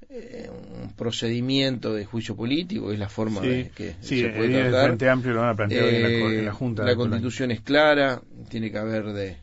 eh, 0.09 0.49
un 0.49 0.93
procedimiento 0.93 1.93
de 1.93 2.05
juicio 2.05 2.35
político, 2.35 2.91
es 2.91 2.99
la 2.99 3.09
forma 3.09 3.41
de 3.41 3.71
que 3.75 3.95
sí, 4.01 4.21
se 4.21 4.29
puede 4.29 4.61
tratar. 4.61 4.87
Frente 4.87 5.09
Amplio 5.09 5.33
lo 5.33 5.41
van 5.41 5.49
a 5.49 5.55
plantear 5.55 5.85
en, 5.85 6.01
la, 6.01 6.09
Eh, 6.09 6.39
en 6.39 6.45
la 6.45 6.53
Junta. 6.53 6.83
la. 6.83 6.95
Constitución 6.95 7.51
es 7.51 7.61
clara, 7.61 8.21
tiene 8.49 8.71
que 8.71 8.77
haber 8.77 9.05
de 9.13 9.37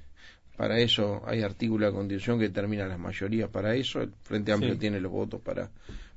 para 0.59 0.81
eso 0.81 1.23
hay 1.25 1.43
artículo 1.43 1.87
de 1.87 1.93
la 1.93 1.97
Constitución 1.97 2.39
que 2.39 2.49
determina 2.49 2.85
las 2.87 2.99
mayorías 2.99 3.49
para 3.49 3.77
eso. 3.77 4.03
El 4.03 4.13
Frente 4.25 4.51
Amplio 4.53 4.75
Sí. 4.75 4.81
tiene 4.81 5.01
los 5.01 5.13
votos 5.13 5.41
para 5.41 5.71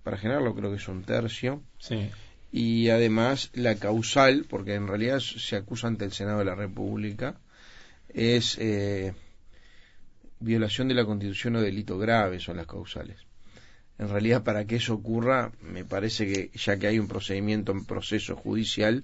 para 0.04 0.18
generarlo, 0.18 0.56
creo 0.56 0.72
que 0.72 0.78
es 0.78 0.88
un 0.88 1.04
tercio. 1.04 1.62
Sí. 1.78 2.10
Y 2.52 2.90
además 2.90 3.52
la 3.54 3.76
causal, 3.76 4.46
porque 4.50 4.74
en 4.74 4.88
realidad 4.88 5.20
se 5.20 5.56
acusa 5.56 5.88
ante 5.88 6.06
el 6.06 6.12
Senado 6.12 6.40
de 6.40 6.46
la 6.46 6.56
República, 6.56 7.36
es 8.10 8.58
eh, 8.60 9.14
violación 10.40 10.88
de 10.88 10.96
la 10.96 11.06
Constitución 11.06 11.56
o 11.58 11.62
delito 11.62 12.00
grave 12.00 12.40
son 12.40 12.58
las 12.58 12.66
causales. 12.66 13.18
En 14.00 14.10
realidad, 14.10 14.44
para 14.44 14.66
que 14.66 14.78
eso 14.78 14.96
ocurra, 14.96 15.52
me 15.62 15.86
parece 15.86 16.26
que 16.26 16.50
ya 16.58 16.78
que 16.78 16.88
hay 16.88 16.98
un 16.98 17.08
procedimiento 17.08 17.72
en 17.72 17.86
proceso 17.86 18.36
judicial, 18.36 19.04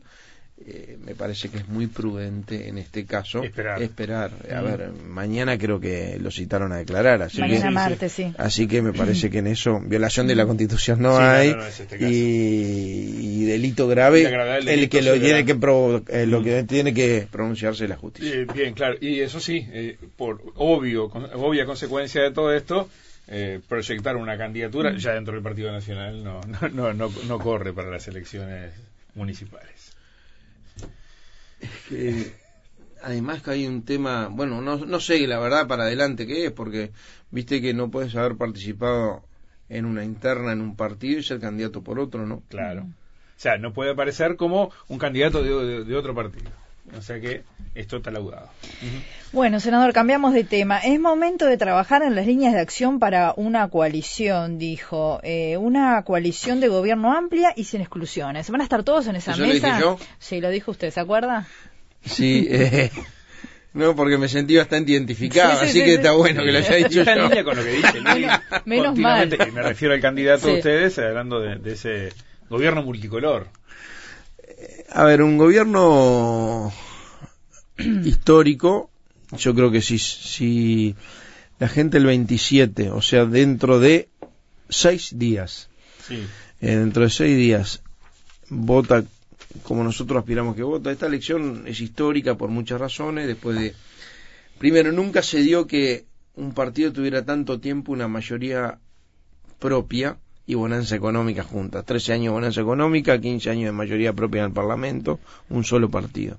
eh, 0.66 0.98
me 1.06 1.14
parece 1.16 1.50
que 1.50 1.58
es 1.60 1.68
muy 1.68 1.88
prudente 1.88 2.68
en 2.68 2.78
este 2.78 3.06
caso 3.06 3.44
Esperar. 3.44 3.82
esperar. 3.82 4.32
A 4.54 4.62
Mm. 4.62 4.66
ver, 4.66 4.90
mañana 5.08 5.58
creo 5.58 5.80
que 5.80 6.18
lo 6.20 6.32
citaron 6.32 6.72
a 6.74 6.78
declarar, 6.78 7.22
así 7.22 7.40
Mañana 7.40 7.62
que 7.62 7.68
sí, 7.68 7.74
martes, 7.74 8.12
sí. 8.12 8.34
así 8.38 8.68
que 8.68 8.82
me 8.82 8.92
parece 8.92 9.30
que 9.30 9.38
en 9.38 9.48
eso 9.48 9.80
violación 9.82 10.28
de 10.28 10.36
la 10.36 10.46
Constitución 10.46 11.02
no 11.02 11.16
Sí, 11.18 11.24
hay 11.24 11.50
no, 11.52 11.58
no 11.58 11.66
es 11.68 11.80
este 11.80 11.98
y, 12.10 13.42
y 13.42 13.46
delito 13.46 13.88
grave 13.88 14.24
el 14.60 14.90
que 14.90 15.02
lo 15.02 15.14
tiene 15.20 15.46
que 15.46 15.56
pro- 15.56 16.04
eh, 16.10 16.26
lo 16.26 16.42
Mm. 16.42 16.44
que 16.44 16.64
tiene 16.64 16.94
que 16.94 17.28
pronunciarse 17.32 17.88
la 17.88 17.96
justicia. 17.96 18.34
Eh, 18.34 18.46
bien, 18.54 18.74
claro. 18.74 18.98
Y 19.00 19.20
eso 19.22 19.40
sí, 19.40 19.66
eh, 19.72 19.98
por 20.18 20.42
obvio, 20.56 21.10
con- 21.10 21.26
obvia 21.34 21.66
consecuencia 21.66 22.22
de 22.24 22.32
todo 22.32 22.54
esto, 22.54 22.90
eh, 23.28 23.60
proyectar 23.68 24.16
una 24.16 24.38
candidatura 24.38 24.96
ya 24.98 25.14
dentro 25.14 25.34
del 25.34 25.44
Partido 25.44 25.72
Nacional 25.72 26.24
no, 26.24 26.42
no, 26.42 26.70
no, 26.74 26.94
no, 26.94 27.12
no 27.28 27.40
corre 27.40 27.74
para 27.74 27.90
las 27.90 28.08
elecciones 28.08 28.72
municipales. 29.16 29.94
Que 31.86 32.38
además 33.02 33.42
que 33.44 33.52
hay 33.52 33.68
un 33.68 33.84
tema, 33.86 34.28
bueno, 34.30 34.62
no, 34.62 34.78
no 34.78 35.00
sé 35.00 35.26
la 35.28 35.40
verdad 35.40 35.68
para 35.68 35.84
adelante 35.86 36.28
qué 36.28 36.46
es, 36.48 36.52
porque 36.52 36.92
viste 37.32 37.62
que 37.62 37.74
no 37.74 37.92
puedes 37.92 38.16
haber 38.16 38.38
participado 38.38 39.24
en 39.70 39.86
una 39.86 40.04
interna 40.06 40.54
en 40.54 40.62
un 40.62 40.76
partido 40.76 41.20
y 41.20 41.24
ser 41.24 41.40
candidato 41.40 41.84
por 41.84 42.00
otro, 42.00 42.26
¿no? 42.26 42.44
Claro. 42.50 42.84
O 42.84 43.40
sea, 43.40 43.58
no 43.58 43.74
puede 43.74 43.92
aparecer 43.92 44.36
como 44.36 44.72
un 44.88 44.98
candidato 44.98 45.44
de, 45.44 45.50
de- 45.66 45.84
de 45.86 45.96
otro 45.96 46.16
partido. 46.16 46.52
O 46.96 47.02
sea 47.02 47.20
que 47.20 47.44
esto 47.76 47.98
está 47.98 48.12
laudado. 48.12 48.50
Bueno, 49.34 49.60
senador, 49.60 49.92
cambiamos 49.94 50.34
de 50.34 50.44
tema. 50.46 50.78
Es 50.80 51.00
momento 51.00 51.46
de 51.46 51.58
trabajar 51.58 52.02
en 52.02 52.16
las 52.16 52.26
líneas 52.26 52.54
de 52.54 52.62
acción 52.62 53.00
para 53.00 53.34
una 53.36 53.68
coalición, 53.70 54.58
dijo. 54.58 55.20
Eh, 55.24 55.58
una 55.58 56.02
coalición 56.04 56.60
de 56.62 56.70
gobierno 56.70 57.14
amplia 57.16 57.52
y 57.56 57.66
sin 57.66 57.82
exclusiones. 57.82 58.50
¿Van 58.50 58.62
a 58.62 58.64
estar 58.64 58.84
todos 58.84 59.08
en 59.08 59.18
esa 59.18 59.32
¿Eso 59.32 59.42
lo 59.42 59.48
mesa? 59.48 59.68
dije 59.68 59.80
yo? 59.82 60.00
Sí, 60.18 60.40
lo 60.40 60.50
dijo 60.50 60.72
usted, 60.72 60.92
¿se 60.92 61.00
acuerda? 61.02 61.46
Sí, 62.06 62.48
eh, 62.50 62.90
no, 63.74 63.94
porque 63.96 64.18
me 64.18 64.30
sentí 64.30 64.56
bastante 64.56 64.94
identificado, 64.94 65.52
Sí, 65.52 65.58
sí, 65.58 65.64
así 65.66 65.74
sí, 65.74 65.80
que 65.80 65.90
sí. 65.92 65.96
está 65.96 66.12
bueno 66.14 66.42
que 66.44 66.52
lo 66.54 66.58
haya 66.60 66.76
dicho 66.76 67.00
Está 67.02 67.14
en 67.14 67.18
yo. 67.20 67.28
línea 67.28 67.44
con 67.44 67.58
lo 67.58 67.64
que 67.64 67.70
dice. 67.72 68.02
Menos- 68.66 68.98
mal. 68.98 69.34
y 69.48 69.52
me 69.52 69.62
refiero 69.62 69.94
al 69.94 70.00
candidato 70.02 70.46
Sí. 70.48 70.52
de 70.54 70.58
ustedes, 70.58 70.98
hablando 71.00 71.42
de, 71.42 71.58
de 71.58 71.74
ese 71.74 72.10
gobierno 72.50 72.82
multicolor. 72.82 73.48
A 74.90 75.04
ver, 75.04 75.22
un 75.22 75.38
gobierno 75.38 76.72
histórico, 77.78 78.90
yo 79.38 79.54
creo 79.54 79.72
que 79.72 79.82
si, 79.82 79.98
si 80.00 80.96
la 81.60 81.68
gente 81.68 81.98
el 81.98 82.06
27, 82.06 82.90
o 82.92 83.02
sea, 83.02 83.26
dentro 83.26 83.80
de 83.80 84.10
seis 84.70 85.18
días, 85.18 85.70
Sí. 86.08 86.26
eh, 86.62 86.76
dentro 86.78 87.04
de 87.04 87.10
seis 87.10 87.38
días, 87.38 87.82
vota 88.50 89.04
como 89.64 89.84
nosotros 89.84 90.20
aspiramos 90.20 90.56
que 90.56 90.64
vota. 90.64 90.92
Esta 90.92 91.08
elección 91.08 91.64
es 91.68 91.80
histórica 91.82 92.36
por 92.36 92.50
muchas 92.50 92.80
razones. 92.80 93.28
Después 93.28 93.60
de, 93.60 93.74
primero, 94.58 94.92
nunca 94.92 95.22
se 95.24 95.40
dio 95.42 95.68
que 95.68 96.06
un 96.36 96.54
partido 96.54 96.94
tuviera 96.94 97.26
tanto 97.26 97.60
tiempo 97.60 97.92
una 97.92 98.08
mayoría 98.08 98.80
propia 99.60 100.18
y 100.48 100.56
bonanza 100.56 100.96
económica 100.96 101.44
juntas. 101.44 101.86
13 101.86 102.14
años 102.14 102.24
de 102.26 102.30
bonanza 102.30 102.62
económica, 102.62 103.20
15 103.20 103.50
años 103.50 103.66
de 103.66 103.72
mayoría 103.74 104.14
propia 104.14 104.40
en 104.40 104.46
el 104.46 104.54
Parlamento, 104.54 105.20
un 105.50 105.66
solo 105.66 105.90
partido. 105.90 106.38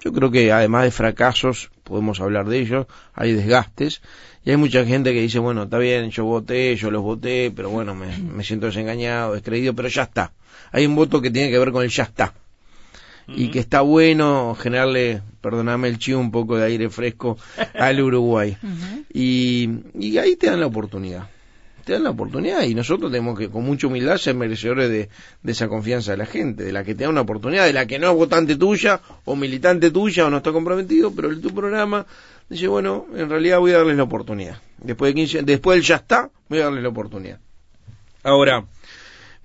Yo 0.00 0.12
creo 0.12 0.30
que 0.30 0.52
además 0.52 0.84
de 0.84 0.90
fracasos, 0.92 1.70
podemos 1.82 2.20
hablar 2.20 2.46
de 2.46 2.60
ellos, 2.60 2.86
hay 3.14 3.32
desgastes 3.32 4.00
y 4.44 4.50
hay 4.50 4.56
mucha 4.56 4.84
gente 4.84 5.12
que 5.12 5.20
dice, 5.20 5.40
bueno, 5.40 5.64
está 5.64 5.78
bien, 5.78 6.10
yo 6.10 6.24
voté, 6.24 6.76
yo 6.76 6.90
los 6.92 7.02
voté, 7.02 7.52
pero 7.54 7.70
bueno, 7.70 7.94
me, 7.96 8.16
me 8.16 8.44
siento 8.44 8.66
desengañado, 8.66 9.34
descreído, 9.34 9.74
pero 9.74 9.88
ya 9.88 10.04
está. 10.04 10.32
Hay 10.70 10.86
un 10.86 10.94
voto 10.94 11.20
que 11.20 11.30
tiene 11.30 11.50
que 11.50 11.58
ver 11.58 11.72
con 11.72 11.82
el 11.82 11.90
ya 11.90 12.04
está. 12.04 12.32
Y 13.28 13.48
que 13.48 13.58
está 13.58 13.80
bueno 13.80 14.54
generarle, 14.54 15.20
perdoname 15.40 15.88
el 15.88 15.98
chivo, 15.98 16.20
un 16.20 16.30
poco 16.30 16.56
de 16.56 16.66
aire 16.66 16.88
fresco 16.90 17.36
al 17.74 18.00
Uruguay. 18.00 18.56
Y, 19.12 19.70
y 19.98 20.18
ahí 20.18 20.36
te 20.36 20.48
dan 20.48 20.60
la 20.60 20.66
oportunidad. 20.66 21.30
Te 21.86 21.92
dan 21.92 22.02
la 22.02 22.10
oportunidad 22.10 22.64
y 22.64 22.74
nosotros 22.74 23.12
tenemos 23.12 23.38
que 23.38 23.48
con 23.48 23.62
mucha 23.62 23.86
humildad 23.86 24.16
ser 24.16 24.34
merecedores 24.34 24.90
de, 24.90 25.08
esa 25.44 25.68
confianza 25.68 26.10
de 26.10 26.16
la 26.16 26.26
gente, 26.26 26.64
de 26.64 26.72
la 26.72 26.82
que 26.82 26.96
te 26.96 27.04
da 27.04 27.10
una 27.10 27.20
oportunidad, 27.20 27.64
de 27.64 27.72
la 27.72 27.86
que 27.86 28.00
no 28.00 28.10
es 28.10 28.16
votante 28.16 28.56
tuya 28.56 29.00
o 29.24 29.36
militante 29.36 29.92
tuya 29.92 30.26
o 30.26 30.30
no 30.30 30.38
está 30.38 30.50
comprometido, 30.50 31.14
pero 31.14 31.30
el 31.30 31.40
tu 31.40 31.54
programa 31.54 32.04
dice, 32.48 32.66
bueno, 32.66 33.06
en 33.14 33.30
realidad 33.30 33.60
voy 33.60 33.70
a 33.70 33.78
darles 33.78 33.96
la 33.96 34.02
oportunidad. 34.02 34.60
Después 34.78 35.10
de 35.10 35.14
15, 35.14 35.42
después 35.44 35.76
del 35.76 35.84
ya 35.84 35.94
está, 35.94 36.28
voy 36.48 36.58
a 36.58 36.64
darles 36.64 36.82
la 36.82 36.88
oportunidad. 36.88 37.38
Ahora, 38.24 38.66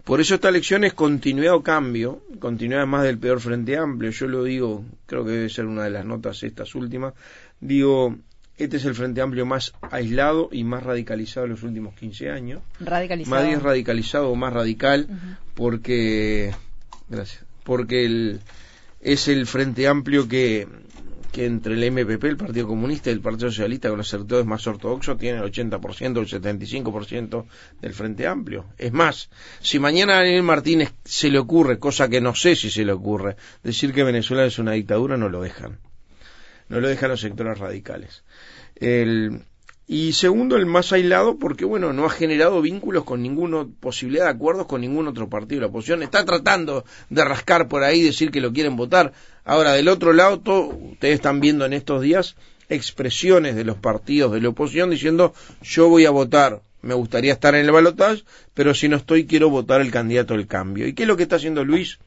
por 0.04 0.20
eso 0.20 0.34
esta 0.34 0.50
elección 0.50 0.84
es 0.84 0.96
continuidad 0.96 1.54
o 1.54 1.62
cambio, 1.62 2.24
continuidad 2.40 2.88
más 2.88 3.04
del 3.04 3.20
peor 3.20 3.40
frente 3.40 3.78
amplio, 3.78 4.10
yo 4.10 4.26
lo 4.26 4.44
digo, 4.44 4.84
creo 5.06 5.24
que 5.24 5.30
debe 5.30 5.50
ser 5.50 5.68
una 5.68 5.84
de 5.84 5.92
las 5.92 6.06
notas 6.06 6.42
estas 6.42 6.74
últimas, 6.74 7.14
digo, 7.60 8.18
este 8.64 8.78
es 8.78 8.86
el 8.86 8.96
frente 8.96 9.22
amplio 9.22 9.46
más 9.46 9.74
aislado 9.82 10.50
y 10.52 10.64
más 10.64 10.84
radicalizado 10.84 11.46
de 11.46 11.52
los 11.52 11.64
últimos 11.64 11.96
15 11.96 12.30
años, 12.30 12.62
Radicalizado. 12.80 13.44
más 13.44 13.64
radicalizado 13.64 14.30
o 14.30 14.36
más 14.36 14.54
radical, 14.54 15.08
porque, 15.54 16.54
gracias, 17.10 17.44
porque 17.64 18.06
el, 18.06 18.40
es 19.02 19.28
el 19.28 19.48
frente 19.48 19.88
amplio 19.88 20.28
que, 20.28 20.68
que 21.32 21.46
entre 21.46 21.74
el 21.74 21.92
MPP, 21.92 22.24
el 22.26 22.38
Partido 22.38 22.68
Comunista 22.68 23.10
y 23.10 23.14
el 23.14 23.22
Partido 23.22 23.50
Socialista, 23.50 23.90
con 23.90 23.98
los 23.98 24.10
sectores 24.10 24.46
más 24.46 24.66
ortodoxos, 24.68 25.18
tiene 25.18 25.40
el 25.40 25.52
80% 25.52 26.18
o 26.18 26.20
el 26.20 26.28
75% 26.28 27.46
del 27.82 27.94
frente 27.94 28.28
amplio. 28.28 28.66
Es 28.78 28.92
más, 28.92 29.30
si 29.62 29.80
mañana 29.80 30.14
a 30.14 30.18
Daniel 30.18 30.44
Martínez 30.44 30.94
se 31.04 31.30
le 31.30 31.40
ocurre, 31.40 31.80
cosa 31.80 32.10
que 32.10 32.22
no 32.22 32.36
sé 32.36 32.56
si 32.56 32.70
se 32.70 32.86
le 32.86 32.92
ocurre, 32.92 33.38
decir 33.64 33.94
que 33.94 34.04
Venezuela 34.04 34.46
es 34.46 34.60
una 34.60 34.74
dictadura, 34.74 35.18
no 35.18 35.30
lo 35.30 35.42
dejan. 35.42 35.80
No 36.68 36.80
lo 36.80 36.88
dejan 36.88 37.10
los 37.10 37.22
sectores 37.22 37.58
radicales. 37.58 38.24
El, 38.82 39.42
Y 39.88 40.14
segundo, 40.14 40.56
el 40.56 40.66
más 40.66 40.92
aislado 40.94 41.38
porque, 41.38 41.66
bueno, 41.66 41.92
no 41.94 42.06
ha 42.06 42.10
generado 42.10 42.62
vínculos 42.62 43.04
con 43.04 43.22
ninguna 43.22 43.68
posibilidad 43.80 44.24
de 44.24 44.32
acuerdos 44.32 44.66
con 44.66 44.82
ningún 44.82 45.08
otro 45.08 45.30
partido 45.30 45.60
de 45.60 45.66
la 45.66 45.68
oposición. 45.68 46.02
Está 46.02 46.26
tratando 46.26 46.86
de 47.10 47.26
rascar 47.26 47.68
por 47.68 47.84
ahí, 47.84 48.02
decir 48.02 48.32
que 48.32 48.42
lo 48.42 48.54
quieren 48.54 48.76
votar. 48.76 49.14
Ahora, 49.44 49.74
del 49.74 49.88
otro 49.88 50.14
lado, 50.14 50.42
ustedes 50.92 51.16
están 51.16 51.42
viendo 51.42 51.66
en 51.66 51.74
estos 51.74 52.02
días 52.02 52.36
expresiones 52.70 53.56
de 53.56 53.66
los 53.66 53.78
partidos 53.78 54.32
de 54.32 54.40
la 54.40 54.50
oposición 54.50 54.90
diciendo 54.90 55.34
yo 55.62 55.90
voy 55.90 56.06
a 56.06 56.12
votar, 56.12 56.62
me 56.82 56.94
gustaría 56.94 57.34
estar 57.34 57.54
en 57.54 57.66
el 57.66 57.72
balotaje, 57.72 58.24
pero 58.54 58.74
si 58.74 58.88
no 58.88 58.96
estoy 58.96 59.26
quiero 59.26 59.50
votar 59.50 59.82
el 59.82 59.92
candidato 59.92 60.36
del 60.36 60.48
cambio. 60.48 60.88
¿Y 60.88 60.94
qué 60.94 61.04
es 61.04 61.08
lo 61.08 61.18
que 61.18 61.24
está 61.24 61.36
haciendo 61.36 61.66
Luis? 61.66 62.00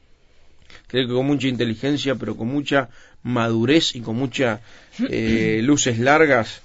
Creo 0.87 1.07
que 1.07 1.13
con 1.13 1.25
mucha 1.25 1.47
inteligencia, 1.47 2.15
pero 2.15 2.35
con 2.35 2.47
mucha 2.47 2.89
madurez 3.23 3.95
y 3.95 4.01
con 4.01 4.15
muchas 4.15 4.59
eh, 5.09 5.61
luces 5.63 5.99
largas, 5.99 6.61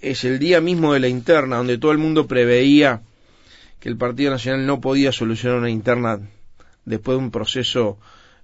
es 0.00 0.24
el 0.24 0.38
día 0.38 0.60
mismo 0.60 0.92
de 0.92 1.00
la 1.00 1.08
interna, 1.08 1.56
donde 1.56 1.78
todo 1.78 1.92
el 1.92 1.98
mundo 1.98 2.26
preveía 2.26 3.02
que 3.80 3.88
el 3.88 3.96
Partido 3.96 4.30
Nacional 4.30 4.66
no 4.66 4.80
podía 4.80 5.12
solucionar 5.12 5.58
una 5.58 5.70
interna 5.70 6.20
después 6.84 7.18
de 7.18 7.24
un 7.24 7.30
proceso 7.30 7.98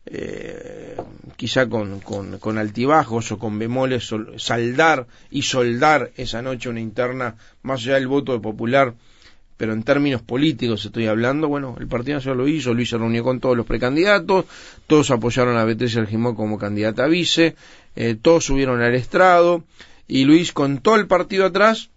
eh, 0.06 0.96
quizá 1.36 1.68
con, 1.68 2.00
con, 2.00 2.58
altibajos 2.58 3.30
o 3.30 3.38
con 3.38 3.58
bemoles, 3.58 4.10
saldar 4.36 5.06
y 5.30 5.42
soldar 5.42 6.10
esa 6.16 6.40
noche 6.42 6.68
una 6.68 6.80
interna, 6.80 7.36
más 7.62 7.82
allá 7.82 7.94
del 7.94 8.08
voto 8.08 8.40
popular, 8.40 8.94
pero 9.58 9.72
en 9.74 9.82
términos 9.82 10.22
políticos 10.22 10.86
estoy 10.86 11.08
hablando, 11.08 11.48
bueno, 11.48 11.76
el 11.78 11.88
Partido 11.88 12.16
Nacional 12.16 12.38
lo 12.38 12.48
hizo, 12.48 12.72
Luis 12.72 12.88
se 12.88 12.96
reunió 12.96 13.24
con 13.24 13.40
todos 13.40 13.56
los 13.56 13.66
precandidatos, 13.66 14.46
todos 14.86 15.10
apoyaron 15.10 15.58
a 15.58 15.64
Beatriz 15.64 15.96
Argimó 15.96 16.34
como 16.34 16.58
candidata 16.58 17.04
a 17.04 17.08
vice, 17.08 17.56
eh, 17.96 18.16
todos 18.20 18.44
subieron 18.44 18.80
al 18.80 18.94
estrado, 18.94 19.64
y 20.06 20.24
Luis 20.24 20.52
con 20.52 20.78
todo 20.78 20.94
el 20.94 21.08
partido 21.08 21.44
atrás 21.44 21.90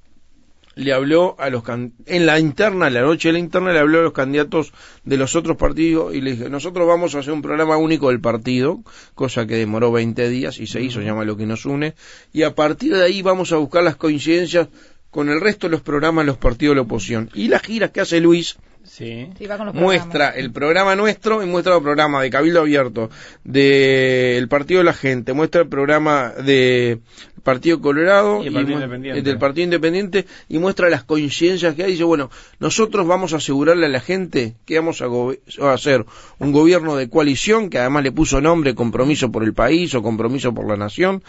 le 0.73 0.93
habló 0.93 1.35
a 1.37 1.49
los 1.49 1.63
en 2.05 2.25
la 2.25 2.39
interna, 2.39 2.89
la 2.89 3.01
noche 3.01 3.29
de 3.29 3.33
la 3.33 3.39
interna 3.39 3.73
le 3.73 3.79
habló 3.79 3.99
a 3.99 4.03
los 4.03 4.13
candidatos 4.13 4.73
de 5.03 5.17
los 5.17 5.35
otros 5.35 5.57
partidos 5.57 6.15
y 6.15 6.21
le 6.21 6.31
dije, 6.31 6.49
nosotros 6.49 6.87
vamos 6.87 7.13
a 7.13 7.19
hacer 7.19 7.33
un 7.33 7.43
programa 7.43 7.77
único 7.77 8.09
del 8.09 8.21
partido, 8.21 8.79
cosa 9.13 9.45
que 9.45 9.55
demoró 9.55 9.91
20 9.91 10.29
días 10.29 10.59
y 10.59 10.65
se 10.65 10.81
hizo, 10.81 11.01
llama 11.01 11.25
lo 11.25 11.37
que 11.37 11.45
nos 11.45 11.65
une, 11.65 11.93
y 12.33 12.43
a 12.43 12.55
partir 12.55 12.95
de 12.95 13.03
ahí 13.03 13.21
vamos 13.21 13.51
a 13.51 13.57
buscar 13.57 13.83
las 13.83 13.97
coincidencias 13.97 14.69
con 15.11 15.29
el 15.29 15.41
resto 15.41 15.67
de 15.67 15.71
los 15.71 15.81
programas 15.81 16.23
de 16.23 16.27
los 16.27 16.37
partidos 16.37 16.71
de 16.71 16.75
la 16.77 16.81
oposición. 16.81 17.29
Y 17.33 17.49
las 17.49 17.61
giras 17.61 17.91
que 17.91 18.01
hace 18.01 18.19
Luis, 18.19 18.57
Sí. 18.83 19.27
muestra 19.73 20.29
el 20.29 20.51
programa 20.51 20.95
nuestro 20.95 21.43
y 21.43 21.45
muestra 21.45 21.75
el 21.75 21.83
programa 21.83 22.21
de 22.21 22.31
Cabildo 22.31 22.61
Abierto, 22.61 23.11
del 23.43 24.47
Partido 24.47 24.79
de 24.79 24.85
la 24.85 24.93
Gente, 24.93 25.33
muestra 25.33 25.61
el 25.61 25.67
programa 25.67 26.29
de 26.29 26.99
Partido 27.43 27.79
Colorado 27.79 28.43
y, 28.43 28.47
el 28.47 28.53
partido 28.53 28.79
del 28.79 29.37
Partido 29.37 29.65
Independiente 29.65 30.25
y 30.49 30.57
muestra 30.57 30.89
las 30.89 31.03
coincidencias 31.03 31.75
que 31.75 31.83
hay. 31.83 31.91
Dice, 31.91 32.03
bueno, 32.03 32.29
nosotros 32.59 33.05
vamos 33.07 33.33
a 33.33 33.37
asegurarle 33.37 33.85
a 33.85 33.89
la 33.89 33.99
gente 33.99 34.55
que 34.65 34.79
vamos 34.79 35.01
a, 35.01 35.73
hacer 35.73 36.05
un 36.39 36.51
gobierno 36.51 36.95
de 36.95 37.09
coalición, 37.09 37.69
que 37.69 37.79
además 37.79 38.03
le 38.03 38.11
puso 38.11 38.41
nombre 38.41 38.75
Compromiso 38.75 39.31
por 39.31 39.43
el 39.43 39.53
País 39.53 39.93
o 39.93 40.01
Compromiso 40.01 40.53
por 40.53 40.67
la 40.67 40.77
Nación. 40.77 41.23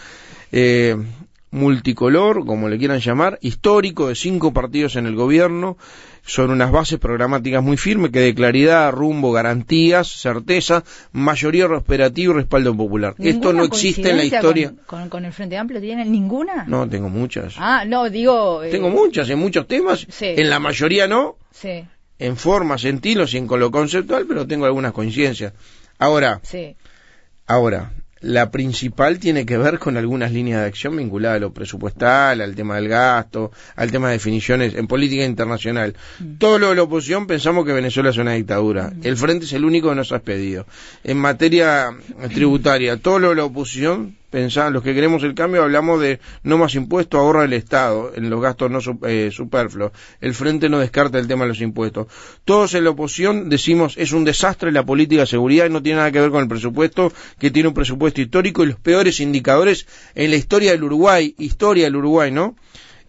Eh, 0.53 0.97
multicolor, 1.52 2.44
como 2.44 2.68
le 2.68 2.78
quieran 2.78 2.99
llamar, 2.99 3.38
histórico 3.42 4.09
de 4.09 4.16
cinco 4.16 4.52
partidos 4.52 4.97
en 4.97 5.06
el 5.06 5.14
gobierno, 5.14 5.76
son 6.25 6.50
unas 6.50 6.73
bases 6.73 6.99
programáticas 6.99 7.62
muy 7.62 7.76
firmes 7.76 8.11
que 8.11 8.21
de 8.21 8.35
claridad, 8.35 8.90
rumbo, 8.90 9.32
garantías, 9.32 10.09
certeza, 10.09 10.82
mayoría 11.12 11.66
operativa 11.66 12.32
y 12.32 12.37
respaldo 12.37 12.75
popular. 12.75 13.14
Esto 13.18 13.52
no 13.52 13.64
existe 13.64 14.11
en 14.11 14.16
la 14.16 14.25
historia. 14.25 14.73
Con, 14.87 15.25
el 15.25 15.32
Frente 15.32 15.59
Amplio 15.59 15.80
tienen 15.80 16.11
ninguna? 16.11 16.64
No, 16.66 16.88
tengo 16.88 17.11
muchas. 17.11 17.54
Ah, 17.59 17.85
no, 17.85 18.09
digo... 18.09 18.62
Eh, 18.62 18.71
tengo 18.71 18.88
muchas, 18.88 19.28
en 19.28 19.38
muchos 19.38 19.66
temas. 19.68 20.06
En 20.21 20.49
la 20.49 20.59
mayoría 20.59 21.06
no. 21.06 21.37
Sí. 21.50 21.85
En 22.18 22.37
forma, 22.37 22.78
sentidos 22.78 23.35
y 23.35 23.38
en 23.38 23.47
lo 23.47 23.71
conceptual, 23.71 24.25
pero 24.26 24.47
tengo 24.47 24.64
algunas 24.64 24.92
coincidencias. 24.92 25.52
Ahora, 25.99 26.40
sí. 26.42 26.76
ahora, 27.46 27.92
la 28.22 28.50
principal 28.50 29.18
tiene 29.18 29.44
que 29.44 29.58
ver 29.58 29.78
con 29.78 29.96
algunas 29.96 30.32
líneas 30.32 30.61
de 30.61 30.66
acción 30.66 30.96
vinculadas 30.96 31.37
a 31.37 31.40
lo 31.40 31.52
presupuestal, 31.52 32.40
al 32.40 32.54
tema 32.54 32.76
del 32.76 32.88
gasto, 32.88 33.50
al 33.76 33.90
tema 33.90 34.08
de 34.08 34.14
definiciones 34.14 34.74
en 34.74 34.87
política 34.87 35.24
internacional. 35.24 35.94
Mm. 36.20 36.38
Todo 36.38 36.58
lo 36.58 36.70
de 36.70 36.76
la 36.76 36.82
oposición 36.85 37.26
pensamos 37.26 37.66
que 37.66 37.72
Venezuela 37.72 38.11
es 38.11 38.16
una 38.16 38.32
dictadura. 38.32 38.90
Mm. 38.90 39.00
El 39.06 39.16
Frente 39.16 39.44
es 39.44 39.52
el 39.52 39.64
único 39.64 39.90
que 39.90 39.96
nos 39.96 40.12
ha 40.12 40.20
pedido. 40.20 40.66
En 41.04 41.18
materia 41.18 41.90
tributaria, 42.32 42.96
todo 42.96 43.18
lo 43.18 43.30
de 43.30 43.37
la 43.37 43.44
oposición 43.44 44.16
pensaban, 44.33 44.73
los 44.73 44.83
que 44.83 44.95
queremos 44.95 45.23
el 45.23 45.35
cambio, 45.35 45.62
hablamos 45.62 46.01
de 46.01 46.18
no 46.42 46.57
más 46.57 46.75
impuestos, 46.75 47.21
ahorra 47.21 47.45
el 47.45 47.53
Estado 47.53 48.12
en 48.16 48.31
los 48.31 48.40
gastos 48.40 48.71
no 48.71 48.81
eh, 49.07 49.31
superfluos. 49.31 49.92
El 50.21 50.33
Frente 50.33 50.71
no 50.71 50.79
descarta 50.79 51.18
el 51.18 51.29
tema 51.29 51.45
de 51.45 51.49
los 51.49 51.61
impuestos. 51.61 52.07
Todos 52.45 52.75
en 52.75 52.85
la 52.85 52.90
oposición 52.90 53.51
decimos 53.51 53.95
es 53.99 54.12
un 54.12 54.25
desastre 54.25 54.73
la 54.73 54.85
política 54.85 55.21
de 55.21 55.27
seguridad 55.27 55.66
y 55.66 55.71
no 55.71 55.83
tiene 55.83 55.99
nada 55.99 56.11
que 56.11 56.21
ver 56.21 56.31
con 56.31 56.42
el 56.42 56.49
presupuesto, 56.49 57.12
que 57.38 57.51
tiene 57.51 57.68
un 57.68 57.75
presupuesto 57.75 58.23
histórico 58.23 58.64
y 58.64 58.68
los 58.68 58.81
peores 58.81 59.21
indicadores 59.21 59.87
en 60.14 60.31
la 60.31 60.37
historia 60.37 60.73
del 60.73 60.83
Uruguay, 60.83 61.35
historia 61.38 61.85
del 61.85 61.97
Uruguay, 61.97 62.33
¿no? 62.33 62.57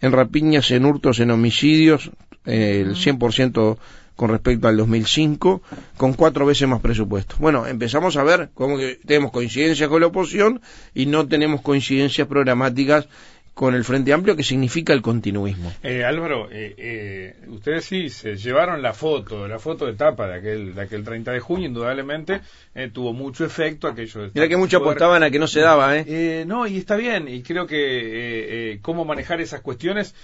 En 0.01 0.11
rapiñas, 0.11 0.69
en 0.71 0.83
hurtos, 0.83 1.21
en 1.21 1.31
homicidios, 1.31 2.11
eh, 2.45 2.83
el 2.85 2.95
100% 2.95 3.77
con 4.15 4.29
respecto 4.29 4.67
al 4.67 4.77
2005, 4.77 5.61
con 5.97 6.13
cuatro 6.13 6.45
veces 6.45 6.67
más 6.67 6.81
presupuesto. 6.81 7.35
Bueno, 7.39 7.65
empezamos 7.65 8.15
a 8.17 8.23
ver 8.23 8.49
cómo 8.53 8.77
que 8.77 8.99
tenemos 9.05 9.31
coincidencias 9.31 9.89
con 9.89 10.01
la 10.01 10.07
oposición 10.07 10.61
y 10.93 11.05
no 11.07 11.27
tenemos 11.27 11.61
coincidencias 11.61 12.27
programáticas 12.27 13.07
con 13.53 13.75
el 13.75 13.83
Frente 13.83 14.11
Amplio, 14.13 14.35
que 14.35 14.43
significa 14.43 14.93
el 14.93 15.01
continuismo. 15.01 15.71
Eh, 15.83 16.03
Álvaro, 16.03 16.49
eh, 16.51 16.73
eh, 16.77 17.35
ustedes 17.47 17.85
sí 17.85 18.09
se 18.09 18.35
llevaron 18.35 18.81
la 18.81 18.93
foto, 18.93 19.47
la 19.47 19.59
foto 19.59 19.85
de 19.85 19.93
tapa 19.93 20.27
de 20.27 20.35
aquel, 20.39 20.75
de 20.75 20.81
aquel 20.81 21.03
30 21.03 21.31
de 21.31 21.39
junio, 21.39 21.67
indudablemente 21.67 22.41
eh, 22.73 22.89
tuvo 22.91 23.13
mucho 23.13 23.45
efecto 23.45 23.87
aquello. 23.87 24.31
Mira 24.33 24.47
que 24.47 24.57
muchos 24.57 24.81
apostaban 24.81 25.21
a 25.21 25.29
que 25.29 25.37
no 25.37 25.47
se 25.47 25.61
daba, 25.61 25.97
¿eh? 25.97 26.05
¿eh? 26.07 26.45
No, 26.47 26.65
y 26.65 26.77
está 26.77 26.95
bien, 26.95 27.27
y 27.27 27.43
creo 27.43 27.67
que 27.67 28.79
cómo 28.81 29.05
manejar 29.05 29.41
esas 29.41 29.61
cuestiones 29.61 30.15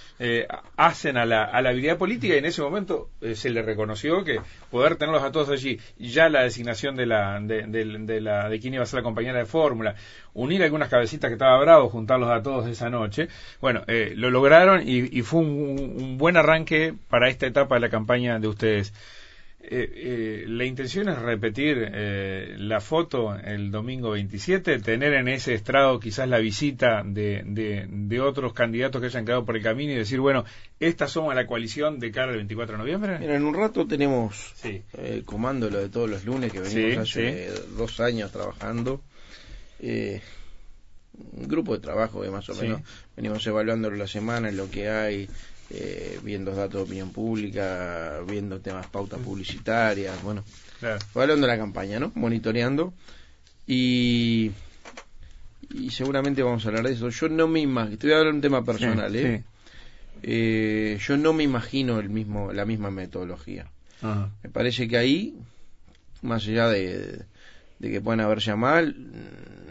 hacen 0.75 1.17
a 1.17 1.25
la, 1.25 1.43
a 1.43 1.61
la 1.61 1.69
habilidad 1.69 1.97
política, 1.97 2.33
y 2.33 2.37
en 2.37 2.45
ese 2.45 2.61
momento 2.61 3.09
se 3.33 3.49
le 3.49 3.61
reconoció 3.61 4.23
que 4.23 4.39
poder 4.71 4.95
tenerlos 4.95 5.23
a 5.23 5.31
todos 5.31 5.49
allí, 5.49 5.79
ya 5.97 6.29
la 6.29 6.43
designación 6.43 6.95
de 6.95 7.05
la, 7.05 7.39
de, 7.41 7.63
de, 7.67 8.21
la, 8.21 8.49
de 8.49 8.59
quién 8.59 8.73
iba 8.73 8.83
a 8.83 8.87
ser 8.87 8.99
la 8.99 9.03
compañera 9.03 9.37
de 9.37 9.45
fórmula, 9.45 9.95
unir 10.33 10.63
algunas 10.63 10.89
cabecitas 10.89 11.29
que 11.29 11.33
estaba 11.33 11.59
bravo, 11.59 11.89
juntarlos 11.89 12.29
a 12.29 12.41
todos 12.41 12.67
esa 12.67 12.89
noche, 12.89 13.18
bueno, 13.61 13.83
eh, 13.87 14.13
lo 14.15 14.29
lograron 14.29 14.87
y, 14.87 15.21
fue 15.21 15.41
un, 15.41 16.17
buen 16.17 16.37
arranque 16.37 16.93
para 17.09 17.29
esta 17.29 17.47
etapa 17.47 17.75
de 17.75 17.81
la 17.81 17.89
campaña 17.89 18.39
de 18.39 18.47
ustedes. 18.47 18.93
Eh, 19.61 19.91
eh, 19.93 20.45
la 20.47 20.63
intención 20.63 21.09
es 21.09 21.19
repetir 21.19 21.91
la 22.57 22.79
foto 22.79 23.35
el 23.35 23.71
domingo 23.71 24.11
27, 24.11 24.79
tener 24.79 25.13
en 25.13 25.27
ese 25.27 25.53
estrado 25.53 25.99
quizás 25.99 26.29
la 26.29 26.39
visita 26.39 27.03
de, 27.05 27.43
de, 27.45 28.21
otros 28.21 28.53
candidatos 28.53 29.01
que 29.01 29.07
hayan 29.07 29.25
quedado 29.25 29.45
por 29.45 29.57
el 29.57 29.63
camino 29.63 29.91
y 29.91 29.95
decir, 29.95 30.21
bueno, 30.21 30.45
estas 30.79 31.11
somos 31.11 31.35
la 31.35 31.45
coalición 31.45 31.99
de 31.99 32.11
cara 32.11 32.31
al 32.31 32.37
24 32.37 32.73
de 32.73 32.79
noviembre. 32.79 33.19
Mira, 33.19 33.35
en 33.35 33.43
un 33.43 33.53
rato 33.53 33.85
tenemos 33.85 34.53
el 34.63 35.25
comando 35.25 35.69
lo 35.69 35.79
de 35.79 35.89
todos 35.89 36.09
los 36.09 36.23
lunes 36.23 36.51
que 36.51 36.61
venimos 36.61 37.09
hace 37.09 37.49
dos 37.75 37.99
años 37.99 38.31
trabajando. 38.31 39.01
Eh, 39.79 40.21
un 41.33 41.47
grupo 41.47 41.73
de 41.73 41.79
trabajo 41.79 42.21
que 42.21 42.29
más 42.29 42.47
o 42.49 42.55
menos 42.55 42.81
venimos 43.19 43.45
evaluando 43.47 43.91
la 43.91 44.07
semana 44.07 44.47
en 44.47 44.55
lo 44.55 44.71
que 44.71 44.87
hay, 44.89 45.27
eh, 45.71 46.17
viendo 46.23 46.55
datos 46.55 46.75
de 46.75 46.83
opinión 46.83 47.11
pública, 47.11 48.21
viendo 48.25 48.61
temas 48.61 48.87
pautas 48.87 49.19
publicitarias, 49.19 50.23
bueno, 50.23 50.41
evaluando 51.13 51.45
la 51.45 51.57
campaña, 51.57 51.99
¿no? 51.99 52.13
Monitoreando 52.15 52.93
y 53.67 54.51
y 55.69 55.89
seguramente 55.89 56.41
vamos 56.43 56.65
a 56.65 56.69
hablar 56.69 56.85
de 56.85 56.93
eso. 56.93 57.09
Yo 57.09 57.27
no 57.27 57.49
me 57.49 57.59
imagino, 57.59 57.93
estoy 57.95 58.11
hablando 58.13 58.31
de 58.31 58.37
un 58.37 58.41
tema 58.41 58.63
personal, 58.63 59.13
¿eh? 59.13 59.43
¿eh? 60.23 60.97
yo 61.05 61.17
no 61.17 61.33
me 61.33 61.43
imagino 61.43 61.99
el 61.99 62.07
mismo, 62.07 62.53
la 62.53 62.63
misma 62.63 62.89
metodología. 62.89 63.69
Me 64.01 64.49
parece 64.49 64.87
que 64.87 64.97
ahí, 64.97 65.35
más 66.21 66.47
allá 66.47 66.69
de, 66.69 67.25
de 67.79 67.91
que 67.91 67.99
puedan 67.99 68.21
haber 68.21 68.55
mal, 68.55 68.95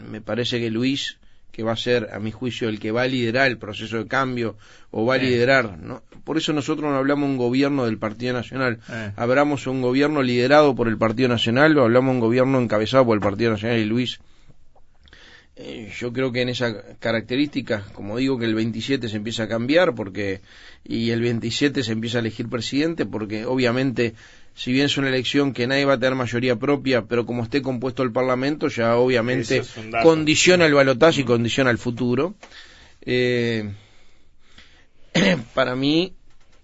me 0.07 0.21
parece 0.21 0.59
que 0.59 0.69
Luis 0.69 1.17
que 1.51 1.63
va 1.63 1.73
a 1.73 1.77
ser, 1.77 2.09
a 2.13 2.19
mi 2.19 2.31
juicio, 2.31 2.69
el 2.69 2.79
que 2.79 2.91
va 2.91 3.03
a 3.03 3.07
liderar 3.07 3.47
el 3.47 3.57
proceso 3.57 3.97
de 3.97 4.07
cambio 4.07 4.57
o 4.91 5.05
va 5.05 5.15
a 5.15 5.17
liderar. 5.17 5.77
¿no? 5.79 6.03
Por 6.23 6.37
eso 6.37 6.53
nosotros 6.53 6.91
no 6.91 6.97
hablamos 6.97 7.29
un 7.29 7.37
gobierno 7.37 7.85
del 7.85 7.97
Partido 7.97 8.33
Nacional, 8.33 8.79
hablamos 9.15 9.67
un 9.67 9.81
gobierno 9.81 10.21
liderado 10.21 10.75
por 10.75 10.87
el 10.87 10.97
Partido 10.97 11.29
Nacional 11.29 11.77
o 11.77 11.83
hablamos 11.83 12.13
un 12.13 12.19
gobierno 12.19 12.59
encabezado 12.59 13.05
por 13.05 13.15
el 13.15 13.21
Partido 13.21 13.51
Nacional 13.51 13.79
y 13.79 13.85
Luis. 13.85 14.19
Eh, 15.61 15.91
yo 15.99 16.13
creo 16.13 16.31
que 16.31 16.41
en 16.41 16.47
esa 16.47 16.73
característica, 16.99 17.83
como 17.91 18.15
digo, 18.15 18.39
que 18.39 18.45
el 18.45 18.55
27 18.55 19.09
se 19.09 19.17
empieza 19.17 19.43
a 19.43 19.47
cambiar 19.49 19.93
porque 19.93 20.39
y 20.85 21.09
el 21.09 21.19
27 21.19 21.83
se 21.83 21.91
empieza 21.91 22.19
a 22.19 22.21
elegir 22.21 22.47
presidente 22.47 23.05
porque 23.05 23.45
obviamente 23.45 24.13
si 24.59 24.73
bien 24.73 24.87
es 24.87 24.97
una 24.97 25.07
elección 25.07 25.53
que 25.53 25.67
nadie 25.67 25.85
va 25.85 25.93
a 25.93 25.99
tener 25.99 26.15
mayoría 26.15 26.57
propia, 26.57 27.05
pero 27.05 27.25
como 27.25 27.43
esté 27.43 27.61
compuesto 27.61 28.03
el 28.03 28.11
Parlamento, 28.11 28.67
ya 28.67 28.97
obviamente 28.97 29.61
condiciona 30.03 30.65
el 30.65 30.73
balotaje 30.73 31.21
y 31.21 31.23
condiciona 31.23 31.71
el 31.71 31.77
futuro. 31.77 32.35
Eh, 32.99 33.71
para 35.53 35.77
mí, 35.77 36.13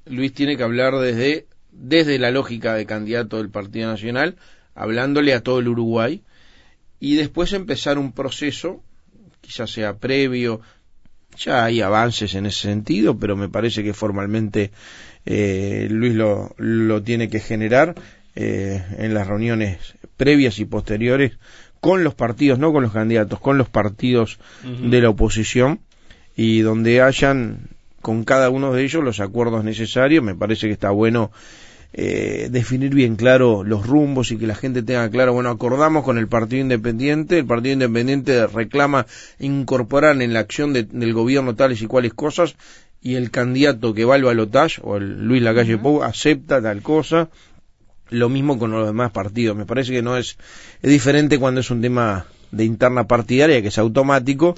Luis 0.04 0.34
tiene 0.34 0.58
que 0.58 0.64
hablar 0.64 0.98
desde, 0.98 1.48
desde 1.72 2.20
la 2.20 2.32
lógica 2.32 2.74
de 2.74 2.86
candidato 2.86 3.38
del 3.38 3.50
Partido 3.50 3.88
Nacional, 3.88 4.36
hablándole 4.74 5.34
a 5.34 5.40
todo 5.40 5.60
el 5.60 5.70
Uruguay, 5.70 6.22
y 7.00 7.16
después 7.16 7.54
empezar 7.54 7.98
un 7.98 8.12
proceso, 8.12 8.84
quizás 9.40 9.72
sea 9.72 10.00
previo, 10.00 10.60
ya 11.38 11.64
hay 11.64 11.80
avances 11.80 12.36
en 12.36 12.46
ese 12.46 12.64
sentido, 12.64 13.18
pero 13.18 13.38
me 13.38 13.48
parece 13.48 13.86
que 13.86 13.94
formalmente 13.94 14.72
eh, 15.26 15.88
Luis 15.90 16.14
lo, 16.14 16.54
lo, 16.58 17.02
tiene 17.02 17.30
que 17.30 17.40
generar 17.40 17.96
eh, 18.36 18.84
en 18.98 19.14
las 19.14 19.28
reuniones 19.28 19.96
previas 20.18 20.60
y 20.60 20.66
posteriores 20.66 21.34
con 21.80 22.04
los 22.04 22.16
partidos, 22.16 22.60
no 22.60 22.74
con 22.74 22.84
los 22.84 22.94
candidatos, 22.94 23.40
con 23.40 23.58
los 23.58 23.70
partidos 23.70 24.40
de 24.64 25.02
la 25.02 25.10
oposición 25.10 25.80
y 26.36 26.62
donde 26.62 27.02
hayan 27.02 27.70
con 28.02 28.24
cada 28.24 28.50
uno 28.50 28.74
de 28.74 28.84
ellos 28.84 29.04
los 29.04 29.20
acuerdos 29.20 29.64
necesarios. 29.64 30.24
Me 30.24 30.36
parece 30.36 30.68
que 30.68 30.74
está 30.74 30.90
bueno 30.90 31.32
eh, 31.94 32.50
definir 32.52 32.94
bien 32.94 33.16
claro 33.16 33.64
los 33.64 33.88
rumbos 33.88 34.32
y 34.32 34.38
que 34.38 34.48
la 34.48 34.56
gente 34.56 34.84
tenga 34.84 35.10
claro, 35.10 35.32
bueno, 35.32 35.50
acordamos 35.50 36.04
con 36.04 36.18
el 36.18 36.28
Partido 36.28 36.62
Independiente, 36.62 37.40
el 37.40 37.46
Partido 37.46 37.72
Independiente 37.72 38.48
reclama 38.48 39.06
incorporar 39.40 40.22
en 40.22 40.34
la 40.34 40.42
acción 40.42 40.74
del 40.74 41.14
gobierno 41.14 41.56
tales 41.56 41.82
y 41.82 41.88
cuales 41.88 42.14
cosas 42.14 42.58
y 43.06 43.18
el 43.18 43.30
candidato 43.30 43.94
que 43.94 44.04
va 44.04 44.16
al 44.16 44.24
balotaje, 44.24 44.82
o 44.84 44.98
el 44.98 45.28
Luis 45.28 45.40
Lacalle 45.44 45.78
Pou, 45.78 46.02
acepta 46.02 46.60
tal 46.60 46.82
cosa, 46.82 47.30
lo 48.10 48.30
mismo 48.30 48.58
con 48.58 48.72
los 48.72 48.88
demás 48.88 49.12
partidos. 49.12 49.56
Me 49.56 49.68
parece 49.68 49.92
que 49.92 50.02
no 50.02 50.18
es, 50.18 50.38
es 50.82 50.90
diferente 50.90 51.38
cuando 51.38 51.62
es 51.62 51.70
un 51.70 51.84
tema 51.84 52.26
de 52.50 52.66
interna 52.66 53.06
partidaria, 53.06 53.62
que 53.62 53.68
es 53.68 53.78
automático, 53.78 54.56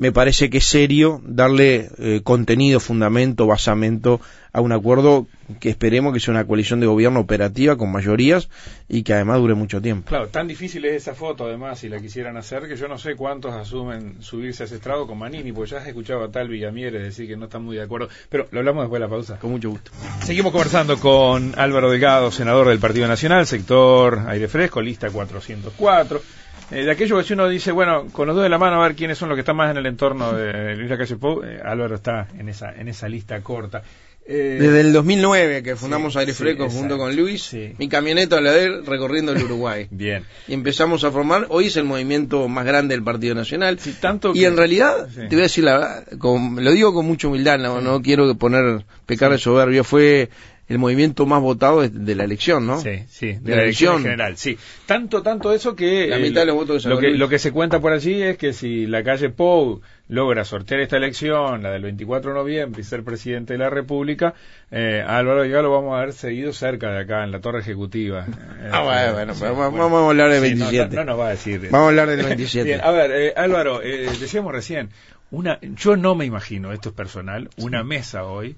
me 0.00 0.12
parece 0.12 0.48
que 0.48 0.58
es 0.58 0.64
serio 0.64 1.20
darle 1.24 1.90
eh, 1.98 2.22
contenido, 2.24 2.80
fundamento, 2.80 3.46
basamento 3.46 4.18
a 4.50 4.62
un 4.62 4.72
acuerdo 4.72 5.26
que 5.60 5.68
esperemos 5.68 6.14
que 6.14 6.20
sea 6.20 6.32
una 6.32 6.46
coalición 6.46 6.80
de 6.80 6.86
gobierno 6.86 7.20
operativa 7.20 7.76
con 7.76 7.92
mayorías 7.92 8.48
y 8.88 9.02
que 9.02 9.12
además 9.12 9.38
dure 9.38 9.54
mucho 9.54 9.80
tiempo. 9.82 10.08
Claro, 10.08 10.28
tan 10.28 10.48
difícil 10.48 10.86
es 10.86 10.94
esa 10.94 11.14
foto 11.14 11.44
además 11.44 11.80
si 11.80 11.90
la 11.90 12.00
quisieran 12.00 12.38
hacer 12.38 12.66
que 12.66 12.76
yo 12.76 12.88
no 12.88 12.96
sé 12.96 13.14
cuántos 13.14 13.52
asumen 13.52 14.16
subirse 14.22 14.62
a 14.62 14.66
ese 14.66 14.76
estrado 14.76 15.06
con 15.06 15.18
Manini, 15.18 15.52
porque 15.52 15.72
ya 15.72 15.78
has 15.78 15.86
escuchado 15.86 16.24
a 16.24 16.30
tal 16.30 16.48
Villamieres 16.48 17.02
decir 17.02 17.28
que 17.28 17.36
no 17.36 17.44
están 17.44 17.62
muy 17.62 17.76
de 17.76 17.82
acuerdo, 17.82 18.08
pero 18.30 18.48
lo 18.50 18.60
hablamos 18.60 18.84
después 18.84 19.00
de 19.00 19.06
la 19.06 19.10
pausa. 19.10 19.38
Con 19.38 19.50
mucho 19.50 19.68
gusto. 19.68 19.92
Seguimos 20.24 20.50
conversando 20.50 20.98
con 20.98 21.52
Álvaro 21.58 21.90
Delgado, 21.90 22.30
senador 22.32 22.68
del 22.68 22.78
Partido 22.78 23.06
Nacional, 23.06 23.46
sector 23.46 24.24
aire 24.28 24.48
fresco, 24.48 24.80
lista 24.80 25.10
404 25.10 26.22
eh, 26.70 26.84
de 26.84 26.90
aquello 26.90 27.18
que 27.18 27.24
si 27.24 27.32
uno 27.32 27.48
dice, 27.48 27.72
bueno, 27.72 28.06
con 28.12 28.26
los 28.26 28.36
dos 28.36 28.42
de 28.42 28.48
la 28.48 28.58
mano 28.58 28.80
a 28.80 28.86
ver 28.86 28.96
quiénes 28.96 29.18
son 29.18 29.28
los 29.28 29.36
que 29.36 29.40
están 29.40 29.56
más 29.56 29.70
en 29.70 29.78
el 29.78 29.86
entorno 29.86 30.32
de 30.32 30.76
Luis 30.76 30.90
Lacalle 30.90 31.16
Pou, 31.16 31.42
eh, 31.42 31.60
Álvaro 31.64 31.96
está 31.96 32.28
en 32.38 32.48
esa, 32.48 32.72
en 32.72 32.88
esa 32.88 33.08
lista 33.08 33.40
corta. 33.40 33.82
Eh, 34.26 34.58
Desde 34.60 34.82
el 34.82 34.92
2009 34.92 35.62
que 35.64 35.74
fundamos 35.74 36.14
Aire 36.16 36.32
Fresco 36.34 36.70
junto 36.70 36.98
con 36.98 37.16
Luis, 37.16 37.56
mi 37.78 37.88
camioneta 37.88 38.40
la 38.40 38.52
de 38.52 38.64
él 38.64 38.86
recorriendo 38.86 39.32
el 39.32 39.42
Uruguay. 39.42 39.88
Bien. 39.90 40.24
Y 40.46 40.54
empezamos 40.54 41.02
a 41.02 41.10
formar, 41.10 41.46
hoy 41.48 41.66
es 41.66 41.76
el 41.76 41.84
movimiento 41.84 42.46
más 42.46 42.64
grande 42.64 42.94
del 42.94 43.02
Partido 43.02 43.34
Nacional. 43.34 43.78
tanto 44.00 44.32
y 44.34 44.44
en 44.44 44.56
realidad, 44.56 45.08
te 45.08 45.26
voy 45.28 45.40
a 45.40 45.42
decir 45.42 45.64
la 45.64 45.78
verdad, 45.78 46.06
lo 46.12 46.70
digo 46.70 46.94
con 46.94 47.06
mucha 47.06 47.26
humildad, 47.26 47.58
no, 47.58 47.80
no 47.80 48.00
quiero 48.02 48.32
poner 48.36 48.84
pecar 49.06 49.32
de 49.32 49.38
soberbio, 49.38 49.82
fue 49.82 50.28
el 50.70 50.78
movimiento 50.78 51.26
más 51.26 51.42
votado 51.42 51.80
de, 51.80 52.14
la 52.14 52.22
elección, 52.22 52.64
¿no? 52.64 52.80
Sí, 52.80 53.02
sí, 53.08 53.32
de, 53.32 53.56
la, 53.56 53.62
elección. 53.64 54.02
general, 54.02 54.36
sí. 54.36 54.56
Tanto, 54.86 55.20
tanto 55.20 55.52
eso 55.52 55.74
que... 55.74 56.06
La 56.06 56.18
mitad 56.18 56.42
de 56.42 56.46
los 56.46 56.54
votos 56.54 56.84
lo, 56.84 56.96
que, 56.96 57.10
lo 57.10 57.28
que 57.28 57.40
se 57.40 57.50
cuenta 57.50 57.80
por 57.80 57.92
allí 57.92 58.22
es 58.22 58.38
que 58.38 58.52
si 58.52 58.86
la 58.86 59.02
calle 59.02 59.30
Pou 59.30 59.80
logra 60.06 60.44
sortear 60.44 60.80
esta 60.80 60.96
elección, 60.96 61.64
la 61.64 61.72
del 61.72 61.82
24 61.82 62.30
de 62.30 62.38
noviembre, 62.38 62.82
y 62.82 62.84
ser 62.84 63.02
presidente 63.02 63.54
de 63.54 63.58
la 63.58 63.68
República, 63.68 64.34
eh, 64.70 65.04
Álvaro 65.04 65.44
ya 65.44 65.60
lo 65.60 65.72
vamos 65.72 65.98
a 65.98 66.02
ver 66.02 66.12
seguido 66.12 66.52
cerca 66.52 66.92
de 66.92 67.00
acá, 67.00 67.24
en 67.24 67.32
la 67.32 67.40
torre 67.40 67.58
ejecutiva. 67.58 68.24
ah, 68.70 68.82
bueno, 69.12 69.34
bueno, 69.34 69.72
vamos, 69.72 69.92
a 70.04 70.08
hablar 70.10 70.30
del 70.30 70.40
27. 70.40 70.94
No, 70.94 71.04
no, 71.04 71.10
nos 71.12 71.18
va 71.18 71.26
a 71.26 71.30
decir. 71.30 71.62
Vamos 71.68 71.86
a 71.86 71.88
hablar 71.88 72.08
del 72.10 72.24
27. 72.24 72.64
Bien, 72.64 72.80
a 72.80 72.92
ver, 72.92 73.10
eh, 73.10 73.32
Álvaro, 73.36 73.82
eh, 73.82 74.08
decíamos 74.20 74.52
recién, 74.52 74.90
una, 75.32 75.58
yo 75.60 75.96
no 75.96 76.14
me 76.14 76.26
imagino, 76.26 76.72
esto 76.72 76.90
es 76.90 76.94
personal, 76.94 77.50
una 77.56 77.82
mesa 77.82 78.22
hoy 78.24 78.56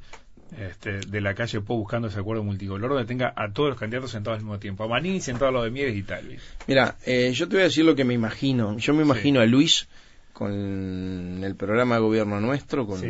este, 0.58 1.00
de 1.00 1.20
la 1.20 1.34
calle 1.34 1.60
Po 1.60 1.76
buscando 1.76 2.08
ese 2.08 2.20
acuerdo 2.20 2.44
multicolor 2.44 2.90
donde 2.90 3.06
tenga 3.06 3.32
a 3.36 3.52
todos 3.52 3.70
los 3.70 3.78
candidatos 3.78 4.10
sentados 4.10 4.38
al 4.38 4.44
mismo 4.44 4.58
tiempo, 4.58 4.84
a 4.84 4.88
Manini 4.88 5.20
sentado 5.20 5.48
a 5.48 5.52
los 5.52 5.64
de 5.64 5.70
Mieres 5.70 5.96
y 5.96 6.02
tal. 6.02 6.38
Mira, 6.66 6.96
eh, 7.06 7.32
yo 7.34 7.48
te 7.48 7.56
voy 7.56 7.62
a 7.62 7.64
decir 7.64 7.84
lo 7.84 7.94
que 7.94 8.04
me 8.04 8.14
imagino. 8.14 8.76
Yo 8.78 8.94
me 8.94 9.02
imagino 9.02 9.40
a 9.40 9.46
Luis 9.46 9.88
con 10.32 11.44
el 11.44 11.54
programa 11.56 11.96
de 11.96 12.00
gobierno 12.00 12.40
nuestro, 12.40 12.86
con 12.86 13.00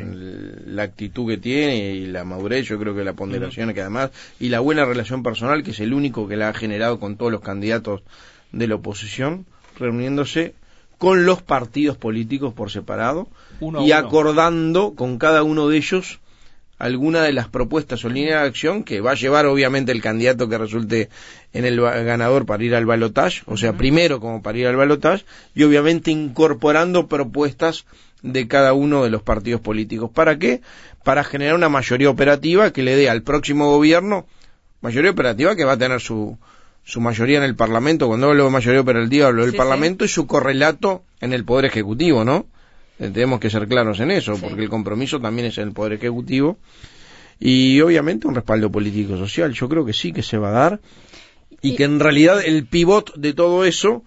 la 0.74 0.82
actitud 0.82 1.28
que 1.28 1.38
tiene 1.38 1.92
y 1.92 2.06
la 2.06 2.24
madurez, 2.24 2.66
yo 2.66 2.78
creo 2.78 2.94
que 2.94 3.04
la 3.04 3.14
ponderación 3.14 3.72
que 3.72 3.80
además, 3.80 4.10
y 4.40 4.48
la 4.48 4.60
buena 4.60 4.84
relación 4.84 5.22
personal, 5.22 5.62
que 5.62 5.70
es 5.70 5.80
el 5.80 5.94
único 5.94 6.28
que 6.28 6.36
la 6.36 6.48
ha 6.48 6.54
generado 6.54 6.98
con 6.98 7.16
todos 7.16 7.30
los 7.30 7.40
candidatos 7.40 8.02
de 8.50 8.66
la 8.66 8.74
oposición, 8.74 9.46
reuniéndose 9.78 10.54
con 10.98 11.24
los 11.24 11.42
partidos 11.42 11.96
políticos 11.96 12.54
por 12.54 12.70
separado 12.70 13.28
y 13.80 13.92
acordando 13.92 14.94
con 14.94 15.18
cada 15.18 15.42
uno 15.42 15.68
de 15.68 15.76
ellos 15.76 16.20
alguna 16.82 17.22
de 17.22 17.32
las 17.32 17.46
propuestas 17.46 18.04
o 18.04 18.08
líneas 18.08 18.42
de 18.42 18.48
acción 18.48 18.82
que 18.82 19.00
va 19.00 19.12
a 19.12 19.14
llevar 19.14 19.46
obviamente 19.46 19.92
el 19.92 20.02
candidato 20.02 20.48
que 20.48 20.58
resulte 20.58 21.10
en 21.52 21.64
el 21.64 21.80
ganador 21.80 22.44
para 22.44 22.64
ir 22.64 22.74
al 22.74 22.86
balotaje, 22.86 23.42
o 23.46 23.56
sea, 23.56 23.74
primero 23.74 24.18
como 24.18 24.42
para 24.42 24.58
ir 24.58 24.66
al 24.66 24.74
balotaje, 24.74 25.24
y 25.54 25.62
obviamente 25.62 26.10
incorporando 26.10 27.06
propuestas 27.06 27.86
de 28.22 28.48
cada 28.48 28.72
uno 28.72 29.04
de 29.04 29.10
los 29.10 29.22
partidos 29.22 29.60
políticos. 29.60 30.10
¿Para 30.12 30.40
qué? 30.40 30.60
Para 31.04 31.22
generar 31.22 31.54
una 31.54 31.68
mayoría 31.68 32.10
operativa 32.10 32.72
que 32.72 32.82
le 32.82 32.96
dé 32.96 33.08
al 33.08 33.22
próximo 33.22 33.70
gobierno, 33.70 34.26
mayoría 34.80 35.12
operativa 35.12 35.54
que 35.54 35.64
va 35.64 35.74
a 35.74 35.78
tener 35.78 36.00
su, 36.00 36.36
su 36.82 37.00
mayoría 37.00 37.38
en 37.38 37.44
el 37.44 37.54
Parlamento, 37.54 38.08
cuando 38.08 38.30
hablo 38.30 38.46
de 38.46 38.50
mayoría 38.50 38.80
operativa 38.80 39.28
hablo 39.28 39.46
del 39.46 39.54
Parlamento 39.54 40.04
y 40.04 40.08
su 40.08 40.26
correlato 40.26 41.04
en 41.20 41.32
el 41.32 41.44
Poder 41.44 41.66
Ejecutivo, 41.66 42.24
¿no? 42.24 42.46
Eh, 42.98 43.10
tenemos 43.10 43.40
que 43.40 43.50
ser 43.50 43.66
claros 43.68 44.00
en 44.00 44.10
eso, 44.10 44.36
porque 44.38 44.62
el 44.62 44.68
compromiso 44.68 45.20
también 45.20 45.48
es 45.48 45.58
en 45.58 45.68
el 45.68 45.74
Poder 45.74 45.94
Ejecutivo 45.94 46.58
y 47.40 47.80
obviamente 47.80 48.26
un 48.28 48.34
respaldo 48.34 48.70
político-social. 48.70 49.52
Yo 49.52 49.68
creo 49.68 49.84
que 49.84 49.92
sí 49.92 50.12
que 50.12 50.22
se 50.22 50.38
va 50.38 50.48
a 50.48 50.52
dar 50.52 50.80
y, 51.60 51.74
que 51.74 51.84
en 51.84 52.00
realidad 52.00 52.40
el 52.44 52.66
pivot 52.66 53.14
de 53.16 53.32
todo 53.32 53.64
eso 53.64 54.04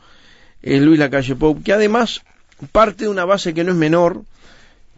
es 0.62 0.82
Luis 0.82 1.00
Lacalle 1.00 1.36
Pou, 1.36 1.62
que 1.62 1.74
además 1.74 2.22
parte 2.72 3.06
de 3.06 3.10
una 3.10 3.26
base 3.26 3.54
que 3.54 3.64
no 3.64 3.72
es 3.72 3.78
menor, 3.78 4.24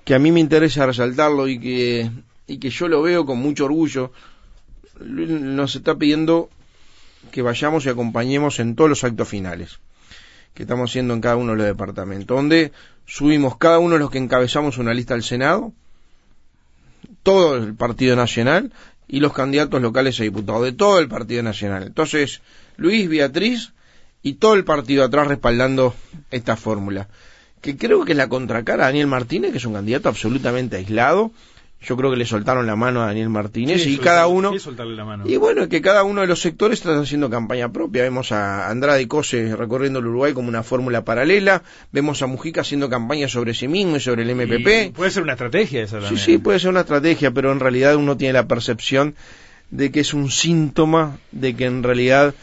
que 0.04 0.14
a 0.14 0.20
mí 0.20 0.32
me 0.32 0.40
interesa 0.40 0.86
resaltarlo 0.86 1.48
y 1.48 1.60
que, 1.60 2.12
y 2.46 2.60
que 2.60 2.70
yo 2.70 2.88
lo 2.88 3.02
veo 3.02 3.26
con 3.26 3.40
mucho 3.40 3.66
orgullo. 3.66 4.12
Nos 5.00 5.76
está 5.76 5.96
pidiendo 5.96 6.50
que 7.32 7.42
vayamos 7.42 7.86
y 7.86 7.90
acompañemos 7.90 8.60
en 8.60 8.76
todos 8.76 8.90
los 8.90 9.04
actos 9.04 9.28
finales 9.28 9.80
que 10.58 10.64
estamos 10.64 10.90
haciendo 10.90 11.14
en 11.14 11.22
cada 11.22 11.36
uno 11.36 11.52
de 11.52 11.60
los 11.60 11.68
departamentos, 11.68 12.36
donde 12.36 12.72
subimos 13.06 13.58
cada 13.58 13.78
uno 13.78 13.94
de 13.94 14.00
los 14.00 14.10
que 14.10 14.18
encabezamos 14.18 14.80
una 14.80 14.92
lista 14.92 15.14
al 15.14 15.22
Senado, 15.22 15.72
todo 17.22 17.58
el 17.58 17.76
Partido 17.76 18.16
Nacional 18.16 18.74
y 19.08 19.20
los 19.20 19.34
candidatos 19.34 19.80
locales 19.84 20.20
a 20.20 20.24
diputados 20.24 20.64
de 20.64 20.72
todo 20.72 20.98
el 20.98 21.10
Partido 21.10 21.44
Nacional. 21.44 21.84
Entonces, 21.84 22.42
Luis, 22.76 23.08
Beatriz 23.08 23.74
y 24.24 24.34
todo 24.34 24.56
el 24.56 24.64
partido 24.64 25.04
atrás 25.04 25.28
respaldando 25.28 25.94
esta 26.32 26.56
fórmula, 26.56 27.08
que 27.62 27.78
creo 27.78 28.04
que 28.04 28.14
es 28.14 28.18
la 28.18 28.28
contracara 28.28 28.86
a 28.86 28.88
Daniel 28.88 29.06
Martínez, 29.06 29.52
que 29.52 29.60
es 29.60 29.66
un 29.66 29.74
candidato 29.74 30.10
absolutamente 30.10 30.78
aislado, 30.78 31.32
yo 31.82 31.96
creo 31.96 32.10
que 32.10 32.18
le 32.18 32.26
soltaron 32.26 32.66
la 32.66 32.76
mano 32.76 33.04
a 33.04 33.08
Daniel 33.08 33.30
Martínez 33.30 33.86
y 33.86 33.98
cada 33.98 34.28
uno 34.28 34.52
y 35.26 35.38
bueno 35.38 35.70
que 35.70 35.82
cada 35.82 36.04
uno 36.04 36.22
de 36.22 36.28
los 36.28 36.42
sectores 36.42 36.80
está 36.80 37.00
haciendo 37.00 37.30
campaña 37.30 37.72
propia. 37.72 38.04
Vemos 38.04 38.32
a 38.32 38.70
Andrade 38.70 39.04
y 39.04 39.08
Cose 39.08 39.56
recorriendo 39.56 40.00
el 40.00 40.08
Uruguay 40.08 40.34
como 40.34 40.50
una 40.50 40.64
fórmula 40.64 41.06
paralela. 41.06 41.62
Vemos 41.92 42.22
a 42.22 42.28
Mujica 42.28 42.62
haciendo 42.62 42.90
campaña 42.90 43.28
sobre 43.28 43.54
sí 43.54 43.68
mismo 43.68 43.98
y 43.98 44.00
sobre 44.00 44.24
el 44.24 44.36
MPP 44.36 44.96
puede 44.96 45.12
ser 45.12 45.24
una 45.24 45.34
estrategia 45.34 45.84
esa 45.84 46.08
sí 46.08 46.18
sí 46.18 46.38
puede 46.40 46.60
ser 46.60 46.72
una 46.72 46.82
estrategia 46.82 47.32
pero 47.32 47.52
en 47.52 47.60
realidad 47.60 47.96
uno 47.96 48.18
tiene 48.18 48.34
la 48.34 48.48
percepción 48.48 49.16
de 49.70 49.92
que 49.92 50.00
es 50.00 50.14
un 50.14 50.32
síntoma 50.32 51.18
de 51.32 51.56
que 51.56 51.66
en 51.66 51.84
realidad 51.84 52.34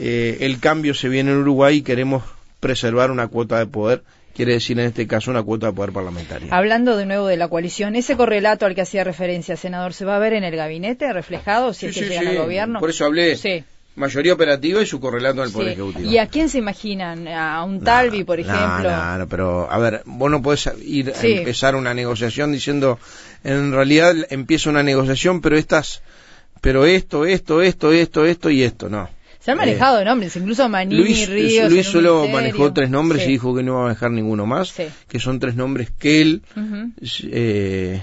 eh, 0.00 0.38
el 0.40 0.58
cambio 0.60 0.94
se 0.94 1.08
viene 1.08 1.30
en 1.30 1.38
Uruguay 1.38 1.78
y 1.78 1.82
queremos 1.82 2.22
preservar 2.60 3.10
una 3.10 3.28
cuota 3.28 3.58
de 3.58 3.66
poder 3.66 4.02
quiere 4.34 4.52
decir 4.54 4.78
en 4.78 4.86
este 4.86 5.06
caso 5.06 5.30
una 5.30 5.42
cuota 5.42 5.68
de 5.68 5.72
poder 5.72 5.92
parlamentaria. 5.92 6.48
Hablando 6.50 6.96
de 6.96 7.06
nuevo 7.06 7.26
de 7.26 7.36
la 7.36 7.48
coalición, 7.48 7.96
ese 7.96 8.16
correlato 8.16 8.66
al 8.66 8.74
que 8.74 8.82
hacía 8.82 9.04
referencia, 9.04 9.56
senador, 9.56 9.94
¿se 9.94 10.04
va 10.04 10.16
a 10.16 10.18
ver 10.18 10.32
en 10.34 10.44
el 10.44 10.56
gabinete 10.56 11.12
reflejado 11.12 11.72
si 11.72 11.86
es 11.86 11.94
que 11.94 12.08
llega 12.08 12.30
al 12.30 12.38
gobierno? 12.38 12.80
Por 12.80 12.90
eso 12.90 13.04
hablé. 13.04 13.36
Mayoría 13.96 14.32
operativa 14.32 14.82
y 14.82 14.86
su 14.86 14.98
correlato 14.98 15.40
al 15.40 15.52
Poder 15.52 15.68
Ejecutivo. 15.74 16.10
¿Y 16.10 16.18
a 16.18 16.26
quién 16.26 16.48
se 16.48 16.58
imaginan? 16.58 17.28
¿A 17.28 17.62
un 17.62 17.80
Talvi, 17.84 18.24
por 18.24 18.40
ejemplo? 18.40 18.90
No, 18.90 19.18
no, 19.18 19.28
pero 19.28 19.70
a 19.70 19.78
ver, 19.78 20.02
vos 20.04 20.28
no 20.32 20.42
podés 20.42 20.68
ir 20.84 21.12
a 21.12 21.24
empezar 21.24 21.76
una 21.76 21.94
negociación 21.94 22.50
diciendo, 22.50 22.98
en 23.44 23.70
realidad 23.72 24.16
empieza 24.30 24.68
una 24.68 24.82
negociación, 24.82 25.40
pero 25.40 25.56
estas, 25.56 26.02
pero 26.60 26.86
esto, 26.86 27.24
esto, 27.24 27.62
esto, 27.62 27.92
esto, 27.92 28.24
esto 28.26 28.50
y 28.50 28.64
esto, 28.64 28.88
no. 28.88 29.08
Se 29.44 29.50
han 29.50 29.58
manejado 29.58 30.02
nombres, 30.02 30.34
incluso 30.36 30.66
Manini, 30.70 31.02
Luis, 31.02 31.28
Ríos. 31.28 31.70
Luis 31.70 31.86
solo 31.86 32.26
manejó 32.28 32.72
tres 32.72 32.88
nombres 32.88 33.26
y 33.26 33.32
dijo 33.32 33.54
que 33.54 33.62
no 33.62 33.74
va 33.74 33.80
a 33.80 33.82
manejar 33.84 34.10
ninguno 34.10 34.46
más, 34.46 34.74
que 35.06 35.20
son 35.20 35.38
tres 35.38 35.54
nombres 35.54 35.90
que 35.90 36.22
él 36.22 36.42
eh, 37.30 38.00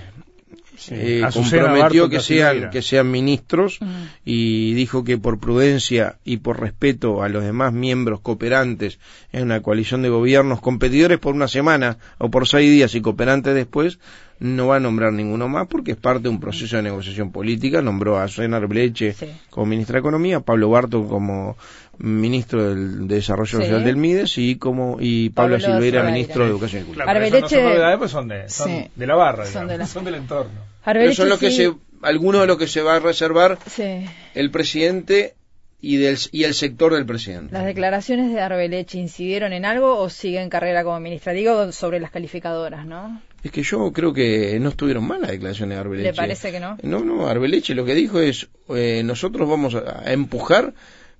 eh, 0.92 1.24
comprometió 1.34 2.10
que 2.10 2.20
sean, 2.20 2.70
que 2.70 2.84
sean 2.84 3.10
ministros 3.10 3.80
y 4.24 4.76
dijo 4.76 5.04
que 5.04 5.18
por 5.18 5.40
prudencia 5.40 6.18
y 6.24 6.38
por 6.38 6.60
respeto 6.60 7.24
a 7.24 7.30
los 7.30 7.44
demás 7.44 7.74
miembros 7.74 8.20
cooperantes 8.20 9.00
en 9.32 9.46
una 9.46 9.64
coalición 9.64 10.04
de 10.04 10.10
gobiernos, 10.10 10.62
competidores 10.62 11.18
por 11.18 11.34
una 11.34 11.48
semana 11.48 11.98
o 12.20 12.30
por 12.30 12.48
seis 12.48 12.72
días 12.72 12.94
y 12.94 13.02
cooperantes 13.02 13.56
después, 13.56 13.98
no 14.42 14.68
va 14.68 14.78
a 14.78 14.80
nombrar 14.80 15.14
ninguno 15.14 15.48
más 15.48 15.68
porque 15.68 15.92
es 15.92 15.98
parte 15.98 16.24
de 16.24 16.30
un 16.30 16.40
proceso 16.40 16.76
de 16.76 16.82
negociación 16.82 17.32
política. 17.32 17.82
Nombró 17.82 18.20
a 18.20 18.28
Susana 18.28 18.58
Arbeleche 18.58 19.14
Sí. 19.14 19.28
como 19.50 19.68
ministra 19.68 19.94
de 19.94 20.00
Economía, 20.00 20.38
a 20.38 20.40
Pablo 20.42 20.70
Barton 20.70 21.08
como 21.08 21.56
ministro 22.00 22.70
del 22.70 23.08
de 23.08 23.16
Desarrollo 23.16 23.60
Sí. 23.60 23.64
Social 23.64 23.84
del 23.84 23.96
Mides 23.98 24.38
y 24.38 24.56
como 24.56 24.98
y 25.00 25.30
Pablo, 25.30 25.58
Pablo 25.58 25.66
Silveira, 25.66 26.00
Silveira. 26.00 26.12
ministro 26.12 26.44
de 26.44 26.50
Educación 26.50 26.82
y 26.82 26.86
Cultura. 26.86 27.06
Claro, 27.06 27.20
no 27.40 27.48
son 27.50 27.64
novedades, 27.64 27.98
pues 28.00 28.12
son 28.12 28.28
de, 28.28 28.50
son 28.50 28.68
Sí. 28.70 28.88
de 28.96 29.08
la 29.08 29.16
barra, 29.16 29.46
Son 29.46 29.68
de 29.68 29.78
la- 29.78 29.86
son 29.88 30.06
del 30.06 30.16
entorno. 30.16 30.52
Pero 30.84 31.14
son 31.14 31.30
los 31.30 31.40
que 31.40 31.52
sí- 31.52 31.58
se, 31.58 31.74
algunos 32.02 32.42
de 32.42 32.48
los 32.48 32.58
que 32.58 32.68
se 32.68 32.82
va 32.82 32.96
a 32.96 33.00
reservar 33.00 33.60
sí. 33.68 34.06
el 34.34 34.50
presidente 34.50 35.36
y 35.80 35.98
del 35.98 36.18
y 36.32 36.44
el 36.46 36.54
sector 36.56 36.94
del 36.94 37.06
presidente. 37.06 37.54
¿Las 37.54 37.66
declaraciones 37.66 38.34
de 38.34 38.40
Arbeleche 38.42 38.98
incidieron 39.00 39.54
en 39.54 39.66
algo 39.66 39.98
o 40.00 40.10
sigue 40.10 40.42
en 40.42 40.50
carrera 40.50 40.84
como 40.84 41.00
ministra? 41.00 41.34
Digo 41.34 41.72
sobre 41.72 42.00
las 42.00 42.10
calificadoras, 42.12 42.86
¿no? 42.88 43.22
Es 43.44 43.52
que 43.52 43.64
yo 43.64 43.92
creo 43.92 44.14
que 44.14 44.60
no 44.60 44.70
estuvieron 44.70 45.08
mal 45.08 45.22
las 45.22 45.32
declaraciones 45.32 45.76
de 45.76 45.80
Arbeleche. 45.80 46.12
¿Le 46.12 46.14
parece 46.14 46.52
que 46.52 46.60
no? 46.60 46.78
No, 46.84 47.00
no, 47.00 47.28
Arbeleche 47.28 47.74
lo 47.74 47.86
que 47.86 47.96
dijo 47.96 48.20
es 48.20 48.50
eh, 48.70 49.02
nosotros 49.04 49.50
vamos 49.50 49.76
a, 49.76 50.04
a 50.06 50.14
empujar 50.14 50.74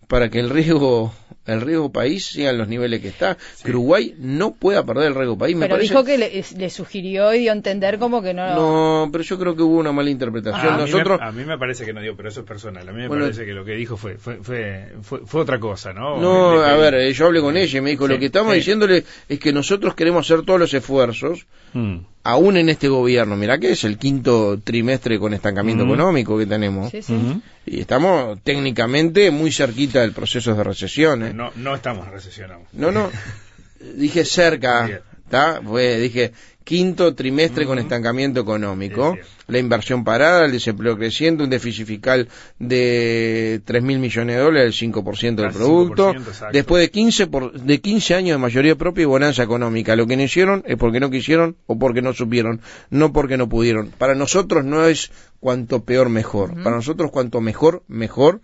para 0.08 0.30
que 0.30 0.40
el 0.40 0.50
riesgo 0.50 1.14
el 1.48 1.62
riesgo 1.62 1.92
país 1.92 2.26
siga 2.28 2.52
en 2.52 2.58
los 2.60 2.68
niveles 2.68 3.02
que 3.02 3.08
está. 3.08 3.38
Que 3.64 3.72
Uruguay 3.72 4.14
no 4.20 4.54
pueda 4.54 4.86
perder 4.86 5.08
el 5.08 5.16
riesgo 5.16 5.38
país. 5.38 5.56
Me 5.56 5.66
Pero 5.66 5.76
parece- 5.76 5.94
dijo 5.94 6.04
que 6.06 6.18
le, 6.18 6.44
le 6.58 6.70
sugirió 6.70 7.34
y 7.34 7.40
dio 7.40 7.52
a 7.52 7.56
entender 7.56 7.98
como 7.98 8.22
que 8.22 8.34
no... 8.34 8.56
No, 8.56 9.10
pero 9.12 9.24
yo 9.24 9.40
creo 9.40 9.56
que 9.56 9.64
hubo 9.64 9.78
una 9.80 9.92
mala 9.92 10.10
interpretación. 10.10 10.74
a, 10.74 10.78
Nosotros, 10.78 11.20
mí 11.20 11.24
me, 11.26 11.30
a 11.30 11.32
mí 11.32 11.46
me 11.46 11.58
parece 11.58 11.86
que 11.86 11.94
no 11.94 12.02
dio, 12.02 12.16
pero 12.16 12.30
eso 12.30 12.42
es 12.42 12.46
personal. 12.46 12.88
A 12.88 12.92
mí 12.92 13.02
me 13.02 13.08
Bueno, 13.08 13.24
parece 13.26 13.46
que 13.46 13.54
lo 13.54 13.66
que 13.66 13.74
dijo 13.74 13.98
fue 13.98 14.18
fue, 14.18 14.38
fue, 14.44 14.94
fue, 15.02 15.20
fue 15.26 15.42
otra 15.42 15.60
cosa, 15.60 15.94
¿no? 15.94 16.18
No, 16.22 16.56
Le- 16.56 16.62
le- 16.62 16.66
a 16.74 16.76
ver, 16.78 16.94
eh, 16.96 17.14
yo 17.14 17.26
hablé 17.26 17.42
con 17.42 17.58
ella 17.58 17.78
y 17.78 17.82
me 17.82 17.90
dijo, 17.90 18.06
Sí, 18.08 18.14
lo 18.14 18.20
que 18.20 18.26
estamos 18.28 18.52
sí. 18.54 18.60
diciéndole 18.60 19.04
es 19.28 19.40
que 19.40 19.52
nosotros 19.52 19.96
queremos 19.96 20.26
hacer 20.30 20.46
todos 20.46 20.60
los 20.60 20.74
esfuerzos, 20.74 21.48
Mm. 21.74 22.00
Aún 22.24 22.58
en 22.58 22.70
este 22.70 22.88
gobierno, 22.88 23.36
mira 23.36 23.58
que 23.58 23.72
es 23.72 23.84
el 23.84 23.98
quinto 23.98 24.60
trimestre 24.64 25.20
con 25.20 25.34
estancamiento 25.34 25.84
económico 25.84 26.38
que 26.38 26.46
tenemos, 26.46 26.92
Sí, 26.92 27.02
sí. 27.02 27.42
Y 27.66 27.80
estamos 27.80 28.40
técnicamente 28.44 29.32
muy 29.32 29.52
cerquita 29.52 30.02
del 30.02 30.14
proceso 30.14 30.56
de 30.56 30.64
recesión. 30.64 31.24
¿eh? 31.24 31.34
No, 31.34 31.52
no 31.56 31.76
estamos 31.76 32.08
recesionados. 32.08 32.68
No, 32.74 32.92
no, 32.92 33.10
dije 33.96 34.26
cerca, 34.26 35.02
¿está? 35.38 35.62
Fue, 35.62 35.98
dije 36.00 36.32
quinto 36.64 37.16
trimestre 37.16 37.66
con 37.66 37.80
estancamiento 37.80 38.40
económico, 38.40 39.16
Sí, 39.16 39.22
sí. 39.24 39.44
la 39.48 39.58
inversión 39.58 40.04
parada, 40.04 40.46
el 40.46 40.52
desempleo 40.52 40.96
creciente, 40.96 41.44
un 41.44 41.50
déficit 41.50 41.88
fiscal 41.88 42.28
de 42.60 43.62
3 43.66 43.84
mil 43.84 43.98
millones 44.00 44.36
de 44.36 44.42
dólares, 44.42 44.82
el 44.82 44.94
5% 44.94 45.36
del 45.42 45.48
Casi 45.48 45.58
producto, 45.58 46.14
5%, 46.14 46.18
exacto. 46.28 46.54
después 46.54 46.82
de 46.82 46.92
15, 46.92 47.28
por, 47.28 47.52
de 47.60 47.82
15 47.82 48.14
años 48.16 48.36
de 48.36 48.42
mayoría 48.42 48.76
propia 48.76 49.02
y 49.02 49.06
bonanza 49.06 49.42
económica. 49.44 49.96
Lo 49.96 50.06
que 50.06 50.16
no 50.16 50.24
hicieron 50.24 50.64
es 50.68 50.78
porque 50.78 51.00
no 51.00 51.10
quisieron 51.10 51.58
o 51.66 51.80
porque 51.80 52.02
no 52.04 52.14
supieron, 52.14 52.62
no 52.92 53.12
porque 53.12 53.38
no 53.38 53.50
pudieron. 53.50 53.88
Para 53.98 54.14
nosotros 54.16 54.64
no 54.64 54.86
es 54.86 55.12
cuanto 55.40 55.84
peor 55.84 56.10
mejor, 56.10 56.62
para 56.64 56.76
nosotros 56.76 57.10
cuanto 57.12 57.42
mejor, 57.42 57.84
mejor 57.88 58.40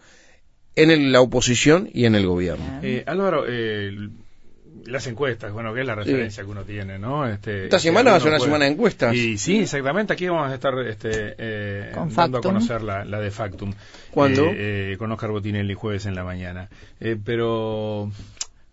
en 0.75 0.89
el- 0.91 1.11
la 1.11 1.21
oposición 1.21 1.87
y 1.93 2.05
en 2.05 2.15
el 2.15 2.25
gobierno. 2.25 2.79
Eh, 2.81 3.03
Álvaro, 3.05 3.45
eh, 3.47 3.91
las 4.87 5.05
encuestas, 5.07 5.51
bueno, 5.53 5.73
que 5.73 5.81
es 5.81 5.85
la 5.87 5.95
referencia 5.95 6.43
que 6.43 6.49
uno 6.49 6.63
tiene, 6.63 6.97
¿no? 6.97 7.27
Este, 7.27 7.65
Esta 7.65 7.77
este, 7.77 7.89
semana 7.89 8.11
va 8.11 8.17
a 8.17 8.19
ser 8.19 8.29
una 8.29 8.37
puede- 8.37 8.47
semana 8.47 8.65
de 8.65 8.71
encuestas. 8.71 9.15
Y 9.15 9.37
sí, 9.37 9.59
exactamente. 9.59 10.13
Aquí 10.13 10.27
vamos 10.27 10.49
a 10.49 10.55
estar 10.55 10.73
este, 10.87 11.35
eh, 11.37 11.91
Con 11.93 12.13
dando 12.13 12.37
a 12.39 12.41
conocer 12.41 12.81
la, 12.81 13.05
la 13.05 13.19
de 13.19 13.29
Factum. 13.31 13.73
¿Cuándo? 14.11 14.45
Eh, 14.45 14.93
eh, 14.93 14.95
con 14.97 15.11
Oscar 15.11 15.29
Botinelli 15.31 15.73
jueves 15.73 16.05
en 16.05 16.15
la 16.15 16.23
mañana. 16.23 16.69
Eh, 16.99 17.15
pero, 17.23 18.11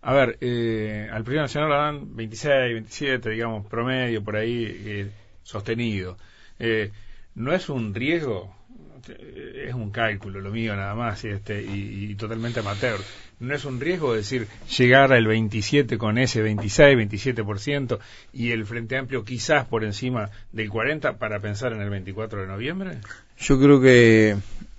a 0.01 0.13
ver, 0.13 0.37
eh, 0.41 1.07
al 1.11 1.23
Partido 1.23 1.41
Nacional 1.43 1.69
le 1.69 1.75
dan 1.75 2.15
26, 2.15 2.73
27, 2.73 3.29
digamos, 3.29 3.65
promedio, 3.67 4.23
por 4.23 4.35
ahí, 4.37 4.65
eh, 4.85 5.11
sostenido. 5.43 6.17
Eh, 6.59 6.91
¿No 7.35 7.53
es 7.53 7.69
un 7.69 7.93
riesgo? 7.93 8.55
Es 9.07 9.73
un 9.75 9.91
cálculo, 9.91 10.39
lo 10.41 10.49
mío 10.49 10.75
nada 10.75 10.95
más, 10.95 11.23
y, 11.25 11.27
este, 11.27 11.61
y, 11.61 12.07
y 12.11 12.15
totalmente 12.15 12.61
amateur. 12.61 12.97
¿No 13.39 13.53
es 13.53 13.65
un 13.65 13.79
riesgo 13.81 14.13
decir 14.13 14.47
llegar 14.77 15.11
al 15.11 15.27
27 15.27 15.97
con 15.97 16.17
ese 16.17 16.41
26, 16.41 16.97
27% 16.97 17.99
y 18.33 18.51
el 18.51 18.65
Frente 18.65 18.97
Amplio 18.97 19.25
quizás 19.25 19.65
por 19.65 19.83
encima 19.83 20.29
del 20.53 20.69
40 20.69 21.17
para 21.17 21.39
pensar 21.41 21.73
en 21.73 21.81
el 21.81 21.89
24 21.89 22.41
de 22.41 22.47
noviembre? 22.47 22.97
Yo 23.37 23.59
creo 23.59 23.81
que 23.81 24.37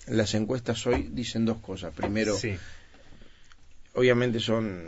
las 0.09 0.35
encuestas 0.35 0.87
hoy 0.87 1.09
dicen 1.13 1.45
dos 1.45 1.59
cosas. 1.59 1.93
Primero, 1.95 2.35
Sí. 2.35 2.57
obviamente 3.93 4.41
son, 4.41 4.81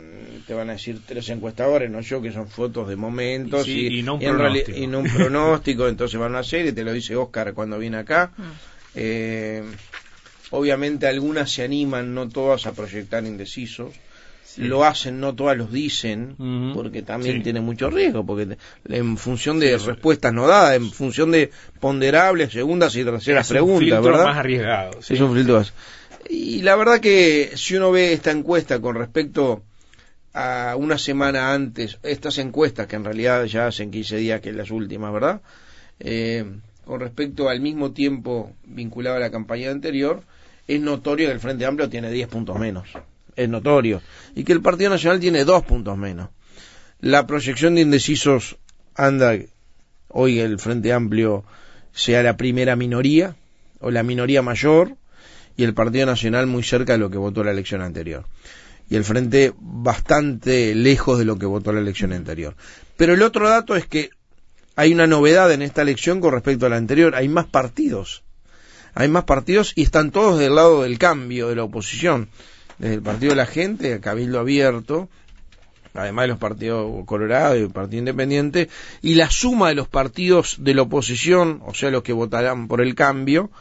te 0.47 0.53
van 0.55 0.69
a 0.69 0.73
decir 0.73 1.01
tres 1.05 1.29
encuestadores, 1.29 1.91
no 1.91 2.01
yo, 2.01 2.21
que 2.21 2.31
son 2.31 2.47
fotos 2.47 2.87
de 2.89 2.95
momentos 2.95 3.67
Y 3.67 3.71
sí, 3.89 3.99
y 3.99 4.03
no 4.03 4.15
un 4.15 4.23
en 4.23 4.63
y 4.75 4.87
no 4.87 4.99
un 4.99 5.09
pronóstico, 5.09 5.87
entonces 5.87 6.19
van 6.19 6.35
a 6.35 6.39
hacer 6.39 6.65
y 6.65 6.71
te 6.71 6.83
lo 6.83 6.91
dice 6.91 7.15
Oscar 7.15 7.53
cuando 7.53 7.77
viene 7.77 7.97
acá. 7.97 8.31
Mm. 8.35 8.43
Eh, 8.95 9.63
obviamente 10.51 11.07
algunas 11.07 11.51
se 11.51 11.63
animan, 11.63 12.13
no 12.13 12.29
todas, 12.29 12.65
a 12.65 12.73
proyectar 12.73 13.23
indecisos. 13.25 13.93
Lo 14.57 14.83
hacen, 14.83 15.19
no 15.21 15.35
todas 15.35 15.55
los 15.55 15.71
dicen, 15.71 16.35
porque 16.73 17.01
también 17.01 17.37
Sí. 17.37 17.43
tiene 17.43 17.61
mucho 17.61 17.89
riesgo, 17.89 18.25
porque 18.25 18.57
en 18.89 19.17
función 19.17 19.59
de 19.59 19.77
respuestas 19.77 20.33
no 20.33 20.47
dadas, 20.47 20.75
en 20.75 20.91
función 20.91 21.31
de 21.31 21.51
ponderables, 21.79 22.51
segundas 22.51 22.95
y 22.95 23.03
terceras 23.05 23.45
Es 23.45 23.51
un 23.51 23.55
preguntas, 23.55 23.79
filtro 23.89 24.01
¿verdad? 24.11 24.23
más 24.25 24.37
arriesgado. 24.37 25.01
sí. 25.01 25.13
Es 25.13 25.21
un 25.21 25.33
filtro 25.35 25.59
más. 25.59 25.73
Y 26.29 26.61
la 26.63 26.75
verdad 26.75 26.99
que 26.99 27.51
si 27.55 27.75
uno 27.77 27.91
ve 27.91 28.11
esta 28.11 28.31
encuesta 28.31 28.81
con 28.81 28.95
respecto 28.95 29.63
a 30.33 30.75
una 30.77 30.97
semana 30.97 31.53
antes, 31.53 31.97
estas 32.03 32.37
encuestas 32.39 32.87
que 32.87 32.95
en 32.97 33.05
realidad 33.05 33.45
ya 33.45 33.67
hacen 33.67 33.91
15 33.91 34.17
días 34.17 34.41
que 34.41 34.49
es 34.49 34.55
las 34.55 34.71
últimas, 34.71 35.13
¿verdad? 35.13 35.41
Eh, 35.99 36.43
con 36.85 36.99
respecto 36.99 37.49
al 37.49 37.61
mismo 37.61 37.91
tiempo 37.91 38.51
vinculado 38.65 39.15
a 39.17 39.19
la 39.19 39.31
campaña 39.31 39.69
anterior, 39.71 40.23
es 40.75 40.81
notorio 40.81 41.27
que 41.27 41.33
el 41.33 41.39
Frente 41.39 41.65
Amplio 41.65 41.89
tiene 41.89 42.11
10 42.11 42.27
puntos 42.27 42.59
menos. 42.59 42.87
Es 43.35 43.49
notorio. 43.49 44.01
Y 44.35 44.43
que 44.43 44.53
el 44.53 44.61
Partido 44.61 44.91
Nacional 44.91 45.19
tiene 45.19 45.43
2 45.43 45.63
puntos 45.63 45.97
menos. 45.97 46.29
La 46.99 47.25
proyección 47.25 47.73
de 47.73 47.81
indecisos 47.81 48.57
anda, 48.93 49.35
hoy 50.09 50.39
el 50.39 50.59
Frente 50.59 50.93
Amplio 50.93 51.43
sea 51.91 52.21
la 52.21 52.37
primera 52.37 52.75
minoría 52.75 53.35
o 53.79 53.89
la 53.89 54.03
minoría 54.03 54.43
mayor 54.43 54.95
y 55.57 55.63
el 55.63 55.73
Partido 55.73 56.05
Nacional 56.05 56.45
muy 56.45 56.61
cerca 56.61 56.93
de 56.93 56.99
lo 56.99 57.09
que 57.09 57.17
votó 57.17 57.43
la 57.43 57.51
elección 57.51 57.81
anterior. 57.81 58.25
Y 58.91 58.95
el 58.95 59.03
Frente 59.03 59.53
bastante 59.57 60.75
lejos 60.75 61.17
de 61.17 61.25
lo 61.25 61.39
que 61.39 61.47
votó 61.47 61.73
la 61.73 61.79
elección 61.79 62.13
anterior. 62.13 62.55
Pero 62.95 63.13
el 63.15 63.23
otro 63.23 63.49
dato 63.49 63.75
es 63.75 63.87
que 63.87 64.11
hay 64.75 64.93
una 64.93 65.07
novedad 65.07 65.51
en 65.51 65.63
esta 65.63 65.81
elección 65.81 66.21
con 66.21 66.33
respecto 66.33 66.67
a 66.67 66.69
la 66.69 66.77
anterior. 66.77 67.15
Hay 67.15 67.27
más 67.27 67.47
partidos. 67.47 68.23
Hay 68.99 69.07
más 69.07 69.23
partidos 69.23 69.71
y 69.77 69.83
están 69.83 70.11
todos 70.11 70.37
del 70.37 70.55
lado 70.55 70.83
del 70.83 70.99
cambio 70.99 71.47
de 71.47 71.55
la 71.55 71.63
oposición. 71.63 72.27
Desde 72.79 72.95
el 72.95 73.01
Partido 73.01 73.29
de 73.29 73.37
la 73.37 73.45
Gente, 73.45 73.93
el 73.93 74.01
Cabildo 74.01 74.41
Abierto, 74.41 75.07
además 75.93 76.23
de 76.23 76.27
los 76.27 76.37
partidos 76.37 77.05
Colorado 77.05 77.55
y 77.55 77.61
el 77.61 77.69
Partido 77.69 77.99
Independiente, 77.99 78.67
y 79.01 79.15
la 79.15 79.31
suma 79.31 79.69
de 79.69 79.75
los 79.75 79.87
partidos 79.87 80.57
de 80.59 80.73
la 80.73 80.81
oposición, 80.81 81.61
o 81.65 81.73
sea, 81.73 81.91
los 81.91 82.03
que 82.03 82.11
votarán 82.11 82.67
por 82.67 82.81
el 82.81 82.93
cambio, 82.93 83.51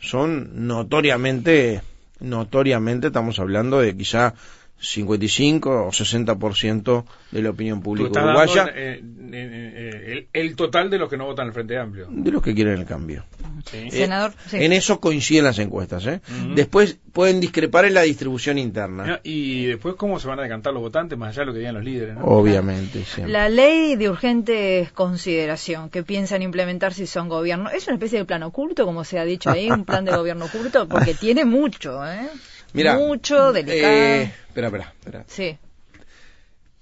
son 0.00 0.66
notoriamente, 0.66 1.82
notoriamente 2.18 3.06
estamos 3.06 3.38
hablando 3.38 3.78
de 3.78 3.96
quizá 3.96 4.34
55 4.82 5.86
o 5.86 5.90
60% 5.90 7.04
de 7.30 7.42
la 7.42 7.50
opinión 7.50 7.82
pública 7.82 8.24
uruguaya 8.24 8.64
dando, 8.66 8.72
eh, 8.74 9.00
eh, 9.00 9.72
eh, 9.74 10.28
el, 10.32 10.48
el 10.48 10.56
total 10.56 10.90
de 10.90 10.98
los 10.98 11.08
que 11.08 11.16
no 11.16 11.24
votan 11.26 11.46
el 11.46 11.52
Frente 11.52 11.78
Amplio. 11.78 12.08
de 12.10 12.30
los 12.30 12.42
que 12.42 12.54
quieren 12.54 12.78
el 12.78 12.84
cambio. 12.84 13.24
Sí. 13.70 13.90
Senador, 13.90 14.32
sí. 14.48 14.56
En 14.56 14.72
eso 14.72 14.98
coinciden 14.98 15.44
las 15.44 15.58
encuestas. 15.60 16.04
¿eh? 16.06 16.20
Después 16.54 16.98
pueden 17.12 17.40
discrepar 17.40 17.84
en 17.84 17.94
la 17.94 18.02
distribución 18.02 18.58
interna. 18.58 19.20
Y 19.22 19.66
después, 19.66 19.94
¿cómo 19.94 20.18
se 20.18 20.26
van 20.26 20.40
a 20.40 20.42
decantar 20.42 20.72
los 20.72 20.82
votantes 20.82 21.16
más 21.16 21.30
allá 21.30 21.40
de 21.42 21.46
lo 21.46 21.52
que 21.52 21.58
digan 21.60 21.74
los 21.74 21.84
líderes? 21.84 22.16
¿no? 22.16 22.24
Obviamente, 22.24 23.04
siempre. 23.04 23.32
La 23.32 23.48
ley 23.48 23.94
de 23.96 24.10
urgente 24.10 24.90
consideración 24.94 25.90
que 25.90 26.02
piensan 26.02 26.42
implementar 26.42 26.92
si 26.92 27.06
son 27.06 27.28
gobierno, 27.28 27.70
¿es 27.70 27.86
una 27.86 27.94
especie 27.94 28.18
de 28.18 28.24
plan 28.24 28.42
oculto, 28.42 28.84
como 28.84 29.04
se 29.04 29.18
ha 29.18 29.24
dicho 29.24 29.50
ahí, 29.50 29.70
un 29.70 29.84
plan 29.84 30.04
de 30.04 30.12
gobierno 30.12 30.46
oculto? 30.46 30.88
Porque 30.88 31.14
tiene 31.20 31.44
mucho, 31.44 32.04
¿eh? 32.04 32.28
Mira, 32.72 32.96
mucho, 32.96 33.52
delicado. 33.52 33.92
eh, 33.92 34.22
espera, 34.48 34.66
espera, 34.68 34.94
espera. 35.00 35.24
Sí, 35.28 35.58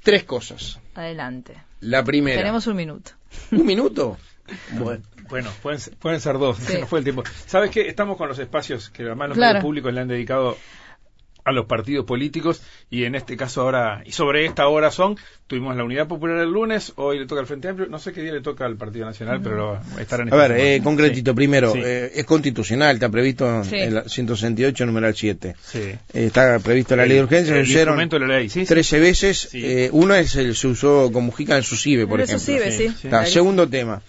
Tres 0.03 0.25
cosas. 0.25 0.79
adelante. 0.95 1.57
La 1.81 2.03
primera. 2.05 2.39
Tenemos 2.39 2.67
un 2.67 2.77
minuto. 2.77 3.13
¿Un 3.53 3.67
minuto? 3.67 4.19
Bueno. 4.73 5.03
Bueno, 5.29 5.49
pueden, 5.63 5.79
ser- 5.79 5.95
pueden 5.97 6.21
ser 6.21 6.37
dos, 6.39 6.57
Sí. 6.61 6.73
se 6.73 6.79
nos 6.81 6.89
fue 6.89 6.99
el 6.99 7.05
tiempo. 7.05 7.23
¿Sabes 7.47 7.71
qué? 7.71 7.87
Estamos 7.89 8.17
con 8.17 8.27
los 8.29 8.39
espacios 8.41 8.91
que 8.91 9.05
además 9.05 9.29
los 9.29 9.37
Claro. 9.39 9.53
medios 9.55 9.63
públicos 9.65 9.95
le 9.95 10.01
han 10.01 10.09
dedicado 10.09 10.57
a 11.45 11.53
los 11.53 11.67
partidos 11.67 12.05
políticos 12.05 12.63
y 12.91 13.05
en 13.05 13.15
este 13.15 13.37
caso 13.37 13.63
ahora, 13.63 14.03
y 14.05 14.13
sobre 14.13 14.45
esta 14.45 14.69
hora 14.69 14.91
son, 14.91 15.17
tuvimos 15.47 15.77
la 15.77 15.85
Unidad 15.85 16.07
Popular 16.07 16.39
el 16.39 16.51
lunes, 16.51 16.93
hoy 16.97 17.19
le 17.19 17.27
toca 17.27 17.41
al 17.41 17.47
Frente 17.47 17.69
Amplio, 17.69 17.89
no 17.89 17.99
sé 17.99 18.13
qué 18.13 18.23
día 18.23 18.33
le 18.33 18.41
toca 18.41 18.67
al 18.67 18.77
Partido 18.77 19.07
Nacional, 19.07 19.41
pero 19.43 19.81
estarán 19.99 20.29
en 20.29 20.35
A 20.35 20.37
ver, 20.37 20.53
eh, 20.53 20.81
concretito, 20.83 21.35
primero, 21.35 21.75
eh, 21.77 22.13
es 22.15 22.25
constitucional, 22.25 22.95
está 22.95 23.09
previsto 23.09 23.63
en 23.63 23.75
el 23.75 24.09
168, 24.09 24.87
numeral 24.87 25.15
7. 25.15 25.55
Eh, 25.75 25.99
está 26.13 26.59
previsto 26.59 26.97
la 26.97 27.07
ley 27.07 27.17
de 27.17 27.23
urgencia, 27.25 27.55
se 27.55 27.61
usaron 27.63 28.09
de 28.09 28.19
la 28.19 28.27
ley, 28.39 28.49
13 28.49 29.01
veces, 29.01 29.51
eh, 29.53 29.89
uno 29.93 30.15
es 30.15 30.37
el, 30.37 30.55
se 30.55 30.69
usó 30.69 31.11
con 31.13 31.25
Mujica 31.25 31.57
en 31.57 31.63
su 31.63 31.77
CIBE, 31.77 32.07
por 32.07 32.21
ejemplo. 32.21 32.55
Está, 32.55 33.27
segundo 33.27 33.69
tema 33.69 34.03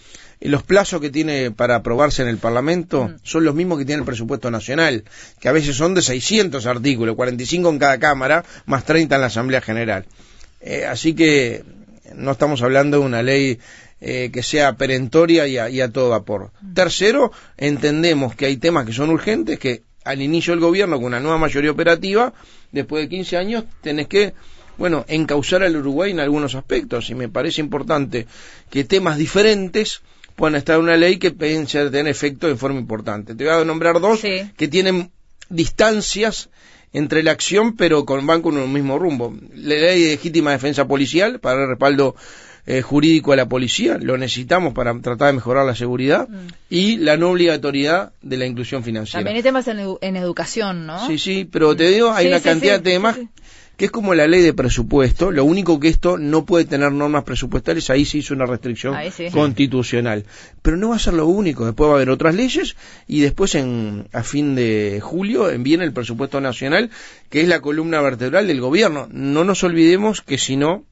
los 0.50 0.64
plazos 0.64 1.00
que 1.00 1.10
tiene 1.10 1.52
para 1.52 1.76
aprobarse 1.76 2.24
en 2.24 2.28
el 2.28 2.38
Parlamento 2.38 3.06
mm. 3.06 3.16
son 3.24 3.44
los 3.44 3.56
mismos 3.56 3.78
que 3.78 3.86
tiene 3.86 4.00
el 4.00 4.06
presupuesto 4.06 4.50
nacional, 4.50 5.04
que 5.40 5.48
a 5.48 5.52
veces 5.52 5.76
son 5.76 5.94
de 5.94 6.02
600 6.02 6.66
artículos, 6.66 7.16
45 7.16 7.70
en 7.70 7.80
cada 7.80 8.00
Cámara, 8.00 8.44
más 8.66 8.84
30 8.84 9.16
en 9.16 9.22
la 9.22 9.28
Asamblea 9.28 9.62
General. 9.62 10.06
Eh, 10.62 10.86
así 10.86 11.14
que 11.14 11.64
no 12.16 12.32
estamos 12.32 12.62
hablando 12.62 13.00
de 13.00 13.06
una 13.06 13.22
ley 13.22 13.60
eh, 14.02 14.32
que 14.34 14.42
sea 14.42 14.74
perentoria 14.78 15.48
y 15.48 15.58
a, 15.58 15.70
y 15.70 15.80
a 15.80 15.92
todo 15.92 16.10
vapor. 16.10 16.52
Mm. 16.62 16.74
Tercero, 16.74 17.32
entendemos 17.58 18.36
que 18.36 18.48
hay 18.48 18.58
temas 18.58 18.86
que 18.86 18.94
son 18.94 19.12
urgentes, 19.12 19.60
que 19.60 19.84
al 20.04 20.24
inicio 20.24 20.54
del 20.54 20.60
gobierno, 20.60 20.98
con 20.98 21.06
una 21.06 21.20
nueva 21.20 21.38
mayoría 21.38 21.70
operativa, 21.70 22.34
después 22.72 23.04
de 23.04 23.10
15 23.10 23.38
años, 23.38 23.66
tenés 23.82 24.08
que 24.08 24.34
bueno, 24.78 25.06
encauzar 25.08 25.62
al 25.62 25.76
Uruguay 25.76 26.10
en 26.10 26.20
algunos 26.20 26.56
aspectos 26.56 27.12
y 27.12 27.16
me 27.16 27.30
parece 27.30 27.62
importante 27.62 28.26
que 28.72 28.84
temas 28.84 29.18
diferentes 29.18 30.02
puedan 30.42 30.56
estar 30.56 30.78
en 30.78 30.86
una 30.86 30.98
ley 30.98 31.18
que 31.18 31.30
piense 31.30 31.92
tener 31.92 32.08
efecto 32.08 32.48
de 32.48 32.56
forma 32.56 32.80
importante. 32.80 33.36
Te 33.36 33.44
voy 33.44 33.54
a 33.54 33.64
nombrar 33.64 34.00
dos 34.00 34.22
que 34.22 34.68
tienen 34.68 35.12
distancias 35.50 36.50
entre 36.94 37.22
la 37.22 37.30
acción, 37.30 37.76
pero 37.78 38.06
con, 38.06 38.26
van 38.26 38.42
con 38.42 38.58
un 38.58 38.74
mismo 38.74 38.98
rumbo. 38.98 39.38
La 39.54 39.76
ley 39.76 40.02
de 40.02 40.10
legítima 40.10 40.50
defensa 40.50 40.88
policial 40.88 41.40
para 41.40 41.62
el 41.62 41.70
respaldo 41.70 42.16
eh, 42.66 42.82
jurídico 42.82 43.34
a 43.34 43.36
la 43.36 43.48
policía, 43.48 44.00
lo 44.02 44.18
necesitamos 44.18 44.74
para 44.74 45.00
tratar 45.00 45.28
de 45.28 45.34
mejorar 45.34 45.64
la 45.64 45.76
seguridad, 45.76 46.28
mm. 46.28 46.48
y 46.72 46.98
la 46.98 47.18
no 47.18 47.30
obligatoriedad 47.30 48.14
de 48.24 48.38
la 48.38 48.48
inclusión 48.48 48.84
financiera. 48.84 49.20
También 49.20 49.38
hay 49.38 49.44
temas 49.44 49.68
en, 49.68 50.16
educación, 50.16 50.88
¿no? 50.88 51.06
Sí, 51.06 51.20
sí, 51.20 51.48
pero 51.52 51.76
te 51.76 51.88
digo, 51.90 52.12
hay 52.14 52.26
una 52.26 52.40
cantidad 52.40 52.80
de 52.80 52.92
temas 52.92 53.16
que 53.82 53.86
es 53.86 53.92
como 53.92 54.14
la 54.14 54.28
ley 54.28 54.44
de 54.44 54.54
presupuesto, 54.54 55.32
lo 55.32 55.44
único 55.44 55.80
que 55.80 55.88
esto 55.88 56.20
no 56.20 56.46
puede 56.46 56.66
tener 56.66 56.92
normas 56.92 57.24
presupuestales, 57.24 57.90
ahí 57.90 58.06
se 58.06 58.20
hizo 58.20 58.36
una 58.36 58.46
restricción 58.46 58.96
constitucional. 59.34 60.24
Pero 60.62 60.78
no 60.78 60.90
va 60.90 60.98
a 60.98 61.00
ser 61.00 61.16
lo 61.16 61.26
único, 61.26 61.66
después 61.66 61.88
va 61.88 61.94
a 61.94 61.96
haber 61.96 62.12
otras 62.12 62.36
leyes 62.36 62.76
y 63.08 63.22
después 63.22 63.56
en, 63.56 64.08
a 64.14 64.22
fin 64.22 64.54
de 64.54 65.00
julio 65.02 65.50
viene 65.58 65.84
el 65.84 65.94
presupuesto 65.94 66.40
nacional, 66.40 66.92
que 67.32 67.42
es 67.42 67.48
la 67.48 67.60
columna 67.60 68.00
vertebral 68.02 68.46
del 68.46 68.62
gobierno. 68.62 69.08
No 69.10 69.46
nos 69.46 69.64
olvidemos 69.64 70.22
que 70.22 70.38
si 70.38 70.58
no, 70.58 70.86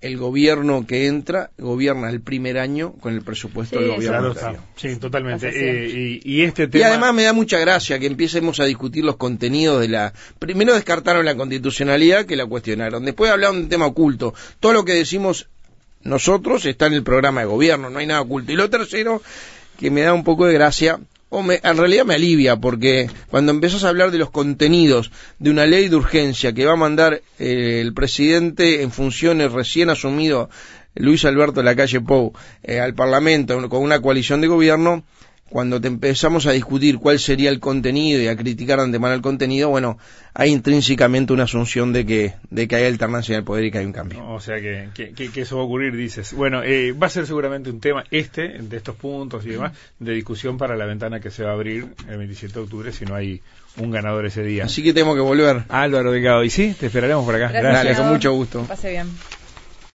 el 0.00 0.18
gobierno 0.18 0.86
que 0.86 1.06
entra 1.06 1.50
gobierna 1.58 2.10
el 2.10 2.20
primer 2.20 2.58
año 2.58 2.92
con 3.00 3.14
el 3.14 3.22
presupuesto 3.22 3.80
del 3.80 3.96
gobierno 3.96 4.34
Sí, 4.76 4.96
totalmente. 4.96 5.48
Eh, 5.48 6.20
y, 6.22 6.42
este 6.42 6.68
tema... 6.68 6.84
y 6.84 6.88
además 6.88 7.14
me 7.14 7.22
da 7.24 7.32
mucha 7.32 7.58
gracia 7.58 7.98
que 7.98 8.06
empecemos 8.06 8.60
a 8.60 8.64
discutir 8.64 9.04
los 9.04 9.16
contenidos 9.16 9.80
de 9.80 9.88
la... 9.88 10.12
Primero 10.38 10.74
descartaron 10.74 11.24
la 11.24 11.34
constitucionalidad 11.34 12.26
que 12.26 12.36
la 12.36 12.46
cuestionaron. 12.46 13.04
Después 13.04 13.30
hablaron 13.30 13.56
de 13.56 13.62
un 13.62 13.68
tema 13.68 13.86
oculto. 13.86 14.34
Todo 14.60 14.74
lo 14.74 14.84
que 14.84 14.92
decimos 14.92 15.48
nosotros 16.02 16.64
está 16.66 16.86
en 16.86 16.94
el 16.94 17.02
programa 17.02 17.40
de 17.40 17.46
gobierno, 17.46 17.90
no 17.90 17.98
hay 17.98 18.06
nada 18.06 18.20
oculto. 18.20 18.52
Y 18.52 18.56
lo 18.56 18.70
tercero, 18.70 19.22
que 19.78 19.90
me 19.90 20.02
da 20.02 20.12
un 20.12 20.24
poco 20.24 20.46
de 20.46 20.54
gracia, 20.54 21.00
o 21.28 21.40
en 21.50 21.76
realidad 21.76 22.04
me 22.04 22.14
alivia 22.14 22.56
porque 22.56 23.10
cuando 23.30 23.50
empezás 23.52 23.84
a 23.84 23.88
hablar 23.88 24.10
de 24.10 24.18
los 24.18 24.30
contenidos 24.30 25.10
de 25.38 25.50
una 25.50 25.66
ley 25.66 25.88
de 25.88 25.96
urgencia 25.96 26.52
que 26.52 26.64
va 26.64 26.72
a 26.72 26.76
mandar 26.76 27.20
eh, 27.38 27.80
el 27.80 27.92
presidente 27.94 28.82
en 28.82 28.92
funciones 28.92 29.52
recién 29.52 29.90
asumido 29.90 30.48
Luis 30.94 31.24
Alberto 31.24 31.60
de 31.60 31.64
la 31.64 31.76
calle 31.76 32.00
Pou 32.00 32.32
eh, 32.62 32.80
al 32.80 32.94
Parlamento 32.94 33.68
con 33.68 33.82
una 33.82 34.00
coalición 34.00 34.40
de 34.40 34.46
gobierno, 34.46 35.04
cuando 35.48 35.80
te 35.80 35.88
empezamos 35.88 36.46
a 36.46 36.52
discutir 36.52 36.98
cuál 36.98 37.18
sería 37.18 37.50
el 37.50 37.60
contenido 37.60 38.20
y 38.20 38.26
a 38.26 38.36
criticar 38.36 38.78
de 38.78 38.84
antemano 38.84 39.14
el 39.14 39.22
contenido, 39.22 39.68
bueno, 39.68 39.96
hay 40.34 40.50
intrínsecamente 40.50 41.32
una 41.32 41.44
asunción 41.44 41.92
de 41.92 42.04
que, 42.04 42.34
de 42.50 42.66
que 42.66 42.76
hay 42.76 42.84
alternancia 42.84 43.34
en 43.34 43.38
el 43.38 43.44
poder 43.44 43.64
y 43.64 43.70
que 43.70 43.78
hay 43.78 43.86
un 43.86 43.92
cambio. 43.92 44.26
O 44.28 44.40
sea 44.40 44.60
que, 44.60 44.90
que, 44.92 45.40
eso 45.40 45.56
va 45.56 45.62
a 45.62 45.64
ocurrir, 45.66 45.96
dices. 45.96 46.32
Bueno, 46.32 46.62
eh, 46.64 46.92
va 46.92 47.06
a 47.06 47.10
ser 47.10 47.26
seguramente 47.26 47.70
un 47.70 47.80
tema 47.80 48.04
este, 48.10 48.58
de 48.58 48.76
estos 48.76 48.96
puntos 48.96 49.46
y 49.46 49.50
demás, 49.50 49.72
de 49.98 50.12
discusión 50.12 50.58
para 50.58 50.76
la 50.76 50.84
ventana 50.84 51.20
que 51.20 51.30
se 51.30 51.44
va 51.44 51.50
a 51.50 51.54
abrir 51.54 51.86
el 52.08 52.18
27 52.18 52.52
de 52.52 52.60
octubre 52.60 52.92
si 52.92 53.04
no 53.04 53.14
hay 53.14 53.40
un 53.78 53.90
ganador 53.90 54.26
ese 54.26 54.42
día. 54.42 54.64
Así 54.64 54.82
que 54.82 54.92
tengo 54.92 55.14
que 55.14 55.20
volver. 55.20 55.64
Álvaro 55.68 56.10
Delgado, 56.10 56.42
y 56.42 56.50
sí, 56.50 56.74
te 56.78 56.86
esperaremos 56.86 57.24
por 57.24 57.36
acá. 57.36 57.48
Gracias, 57.52 57.98
con 57.98 58.08
mucho 58.08 58.32
gusto. 58.32 58.64
Pase 58.64 58.90
bien. 58.90 59.06